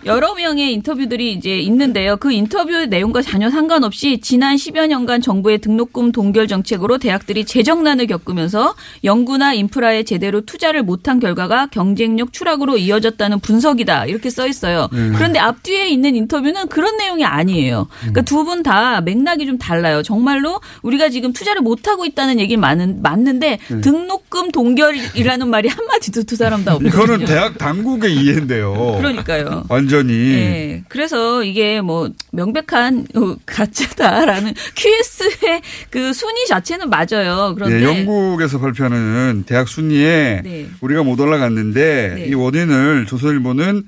여러 0.05 0.33
명의 0.35 0.73
인터뷰들이 0.73 1.31
이제 1.33 1.57
있는데요. 1.59 2.17
그 2.17 2.31
인터뷰 2.31 2.85
내용과 2.85 3.21
전혀 3.21 3.49
상관없이 3.49 4.19
지난 4.21 4.55
10여 4.57 4.87
년간 4.87 5.21
정부의 5.21 5.59
등록금 5.59 6.11
동결 6.11 6.47
정책으로 6.47 6.97
대학들이 6.97 7.45
재정난을 7.45 8.07
겪으면서 8.07 8.75
연구나 9.05 9.53
인프라에 9.53 10.03
제대로 10.03 10.41
투자를 10.41 10.83
못한 10.83 11.19
결과가 11.19 11.67
경쟁력 11.67 12.33
추락으로 12.33 12.77
이어졌다는 12.77 13.39
분석이다. 13.39 14.05
이렇게 14.07 14.29
써 14.29 14.47
있어요. 14.47 14.89
음. 14.93 15.13
그런데 15.15 15.39
앞뒤에 15.39 15.87
있는 15.87 16.15
인터뷰는 16.15 16.67
그런 16.67 16.97
내용이 16.97 17.23
아니에요. 17.23 17.87
그러니까 18.01 18.21
두 18.23 18.41
분 18.43 18.63
다 18.63 19.01
맥락이 19.01 19.45
좀 19.45 19.57
달라요. 19.57 20.03
정말로 20.03 20.59
우리가 20.81 21.09
지금 21.09 21.31
투자를 21.31 21.61
못하고 21.61 22.05
있다는 22.05 22.39
얘기는 22.39 22.59
많은, 22.59 23.01
맞는데 23.01 23.59
음. 23.71 23.81
등록금 23.81 24.51
동결이라는 24.51 25.47
말이 25.47 25.69
한마디 25.69 26.00
지도 26.01 26.23
두 26.23 26.35
사람 26.35 26.65
다 26.65 26.73
없거든요. 26.75 26.89
이거는 26.89 27.25
대학 27.25 27.57
당국의 27.57 28.13
이해인데요. 28.15 28.97
그러니까요. 28.97 29.63
완전히. 29.69 30.13
네. 30.13 30.83
그래서 30.89 31.43
이게 31.43 31.79
뭐 31.79 32.09
명백한 32.31 33.07
어, 33.15 33.35
가짜다라는 33.45 34.53
QS의 34.75 35.61
그 35.91 36.11
순위 36.11 36.47
자체는 36.47 36.89
맞아요. 36.89 37.53
그런데 37.55 37.77
네, 37.77 37.83
영국에서 37.83 38.59
발표하는 38.59 39.43
대학 39.45 39.67
순위에 39.67 40.41
네. 40.43 40.67
우리가 40.81 41.03
못 41.03 41.19
올라갔는데 41.19 42.13
네. 42.15 42.25
이 42.25 42.33
원인을 42.33 43.05
조선일보는 43.05 43.83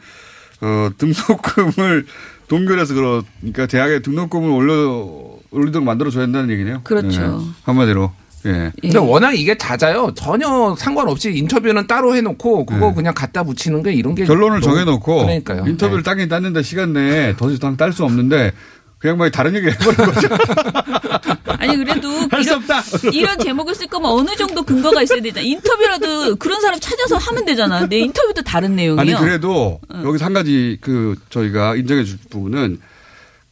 어, 0.61 0.89
등록금을 0.97 2.05
동결해서 2.47 2.93
그러니까 2.93 3.65
대학에 3.65 4.01
등록금을 4.03 4.49
올려 4.51 5.33
올리도록 5.49 5.83
만들어 5.83 6.11
줘야 6.11 6.23
한다는 6.23 6.51
얘기네요. 6.51 6.81
그렇죠. 6.83 7.37
네. 7.37 7.45
한마디로. 7.63 8.22
예. 8.45 8.71
근데 8.81 8.99
워낙 8.99 9.31
이게 9.33 9.57
잦아요. 9.57 10.11
전혀 10.15 10.75
상관없이 10.77 11.31
인터뷰는 11.33 11.87
따로 11.87 12.15
해놓고 12.15 12.65
그거 12.65 12.89
예. 12.89 12.93
그냥 12.93 13.13
갖다 13.13 13.43
붙이는 13.43 13.81
게 13.83 13.93
이런 13.93 14.15
게 14.15 14.25
결론을 14.25 14.61
정해놓고 14.61 15.17
그러니까요. 15.25 15.65
인터뷰를 15.67 16.03
네. 16.03 16.09
따긴 16.09 16.29
땄는데 16.29 16.61
시간 16.63 16.93
내에 16.93 17.35
더 17.37 17.49
이상 17.51 17.77
딸 17.77 17.93
수 17.93 18.03
없는데 18.03 18.51
그냥 18.97 19.17
뭐 19.17 19.29
다른 19.29 19.53
얘기 19.55 19.67
해버린 19.67 19.95
거죠. 19.97 20.27
아니 21.59 21.77
그래도 21.77 22.09
이런, 22.41 22.63
이런 23.13 23.39
제목을 23.39 23.75
쓸 23.75 23.87
거면 23.87 24.09
어느 24.09 24.35
정도 24.35 24.63
근거가 24.63 25.01
있어야 25.01 25.21
되잖아. 25.21 25.45
인터뷰라도 25.45 26.35
그런 26.37 26.59
사람 26.61 26.79
찾아서 26.79 27.17
하면 27.17 27.45
되잖아. 27.45 27.85
내 27.87 27.99
인터뷰도 27.99 28.41
다른 28.43 28.75
내용이요. 28.75 29.01
아니 29.01 29.13
그래도 29.13 29.79
응. 29.93 30.03
여기서 30.05 30.25
한 30.25 30.33
가지 30.33 30.77
그 30.81 31.15
저희가 31.29 31.75
인정해 31.75 32.03
줄 32.03 32.17
부분은 32.29 32.79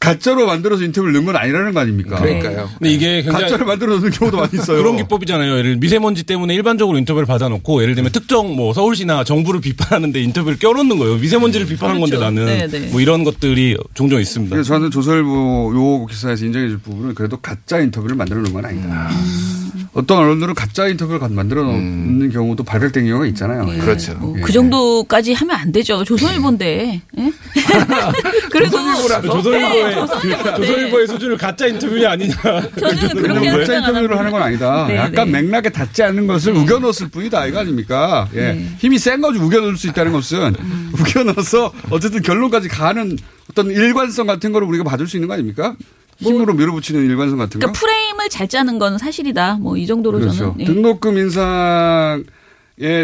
가짜로 0.01 0.47
만들어서 0.47 0.83
인터뷰를 0.83 1.13
넣은 1.13 1.25
건 1.25 1.35
아니라는 1.35 1.73
거 1.73 1.79
아닙니까? 1.79 2.19
그러니까요. 2.19 2.67
근데 2.79 2.91
이게 2.91 3.21
굉장히 3.21 3.43
가짜를 3.43 3.67
만들어 3.67 3.93
놓는 3.93 4.09
경우도 4.09 4.35
많이 4.35 4.49
있어요. 4.55 4.77
그런 4.77 4.97
기법이잖아요. 4.97 5.59
예를 5.59 5.75
미세먼지 5.77 6.23
때문에 6.23 6.55
일반적으로 6.55 6.97
인터뷰를 6.97 7.27
받아놓고 7.27 7.83
예를 7.83 7.93
들면 7.93 8.11
특정 8.11 8.55
뭐 8.55 8.73
서울시나 8.73 9.23
정부를 9.23 9.61
비판하는데 9.61 10.19
인터뷰를 10.19 10.57
껴놓는 10.57 10.97
거예요. 10.97 11.17
미세먼지를 11.17 11.67
비판한 11.67 11.97
그렇죠. 11.97 12.19
건데 12.19 12.41
나는 12.41 12.45
네네. 12.45 12.67
네. 12.67 12.91
뭐 12.91 12.99
이런 12.99 13.23
것들이 13.23 13.77
종종 13.93 14.19
있습니다. 14.19 14.55
그래서 14.55 14.73
저는 14.73 14.89
조선일보 14.89 15.71
요 15.75 16.05
기사에서 16.07 16.45
인정해줄 16.45 16.79
부분은 16.79 17.13
그래도 17.13 17.37
가짜 17.37 17.79
인터뷰를 17.79 18.15
만들어 18.15 18.41
놓은 18.41 18.53
건 18.53 18.65
아니다. 18.65 19.09
음. 19.11 19.60
어떤 19.93 20.19
언론들은 20.19 20.53
가짜 20.53 20.87
인터뷰를 20.87 21.19
만들어 21.29 21.63
놓는 21.63 22.21
음. 22.21 22.31
경우도 22.31 22.63
발각된 22.63 23.05
경우가 23.05 23.25
있잖아요. 23.27 23.65
네. 23.65 23.77
그렇죠. 23.77 24.13
뭐 24.15 24.35
예. 24.37 24.41
그 24.41 24.51
정도까지 24.53 25.33
하면 25.33 25.55
안 25.57 25.71
되죠. 25.73 26.03
조선일보인데. 26.05 27.01
예? 27.17 27.31
그래도 28.49 28.77
조선일보의 29.21 29.83
네, 29.83 29.95
조선일보, 29.95 30.55
조선일보의 30.55 31.07
수준을 31.07 31.37
가짜 31.37 31.67
인터뷰냐 31.67 32.11
아니냐. 32.11 32.35
저는 32.79 33.09
그렇게 33.21 33.51
가짜 33.51 33.77
인터뷰를 33.79 34.17
하는 34.17 34.31
건 34.31 34.41
아니다. 34.41 34.85
네, 34.87 34.95
약간 34.95 35.29
네. 35.29 35.41
맥락에 35.41 35.69
닿지 35.69 36.03
않는 36.03 36.25
것을 36.25 36.53
네. 36.53 36.59
우겨넣었을 36.61 37.09
뿐이다 37.09 37.47
이거 37.47 37.59
아닙니까? 37.59 38.29
예. 38.33 38.53
네. 38.53 38.69
힘이 38.77 38.97
센 38.97 39.19
거지 39.19 39.39
우겨넣을 39.39 39.75
수 39.75 39.87
있다는 39.87 40.13
것은 40.13 40.55
음. 40.57 40.91
우겨넣어서 40.97 41.73
어쨌든 41.89 42.21
결론까지 42.21 42.69
가는 42.69 43.17
어떤 43.49 43.69
일관성 43.69 44.27
같은 44.27 44.53
거를 44.53 44.67
우리가 44.69 44.85
봐줄 44.85 45.07
수 45.07 45.17
있는 45.17 45.27
거 45.27 45.33
아닙니까? 45.33 45.75
뭐 46.21 46.31
힘으로 46.33 46.53
밀어붙이는 46.53 47.03
일관성 47.05 47.37
같은 47.37 47.59
거. 47.59 47.67
그러니까 47.67 47.79
프레임을 47.79 48.29
잘 48.29 48.47
짜는 48.47 48.79
건 48.79 48.97
사실이다. 48.97 49.57
뭐 49.61 49.77
이 49.77 49.87
정도로 49.87 50.19
그렇죠. 50.19 50.37
저는. 50.37 50.55
예. 50.59 50.65
등록금 50.65 51.17
인상의 51.17 52.25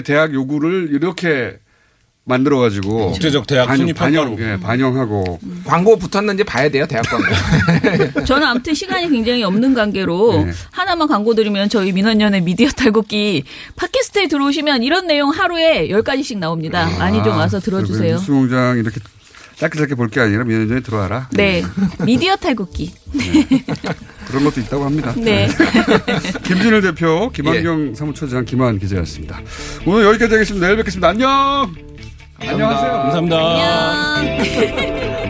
대학 0.05 0.34
요구를 0.34 0.89
이렇게 0.91 1.57
만들어 2.30 2.59
가지고 2.59 3.11
국제적 3.11 3.47
대학 3.47 3.68
반영, 3.68 3.93
반영 3.93 4.36
예, 4.39 4.59
반영하고 4.61 5.39
음. 5.43 5.61
광고 5.65 5.95
붙었는지 5.97 6.43
봐야 6.43 6.68
돼요 6.70 6.86
대학 6.86 7.05
광고. 7.05 8.24
저는 8.26 8.45
아무튼 8.45 8.74
시간이 8.74 9.09
굉장히 9.09 9.43
없는 9.43 9.74
관계로 9.74 10.43
네. 10.45 10.51
하나만 10.72 11.07
광고 11.07 11.34
드리면 11.36 11.70
저희 11.70 11.93
민원연의 11.93 12.41
미디어 12.41 12.68
탈곡기 12.70 13.43
팟캐스트에 13.78 14.28
들어오시면 14.28 14.84
이런 14.84 15.07
내용 15.07 15.30
하루에 15.30 15.88
10가지씩 15.88 16.38
나옵니다. 16.39 16.86
아, 16.88 16.99
많이 16.99 17.24
좀 17.24 17.38
와서 17.38 17.61
들어주세요. 17.61 18.15
뉴스공장 18.15 18.78
이렇게 18.78 18.99
짧게 19.58 19.78
짧게 19.80 19.95
볼 19.95 20.10
게 20.10 20.20
아니라 20.22 20.43
민원연에 20.43 20.82
들어와라. 20.82 21.30
네, 21.34 21.64
미디어 22.05 22.36
탈곡기. 22.36 22.93
네. 23.14 23.47
그런 24.28 24.43
것도 24.43 24.60
있다고 24.62 24.86
합니다. 24.86 25.14
네. 25.18 25.47
김진일 26.43 26.82
대표, 26.82 27.32
김한경 27.32 27.89
예. 27.89 27.95
사무처장, 27.95 28.45
김한 28.45 28.78
기자였습니다. 28.80 29.39
오늘 29.86 30.05
여기까지 30.05 30.34
하겠습니다. 30.34 30.68
내일 30.68 30.78
뵙겠습니다. 30.78 31.10
안녕. 31.10 31.74
안녕하세요. 32.39 32.91
감사합니다. 32.91 34.16
안녕. 34.18 35.26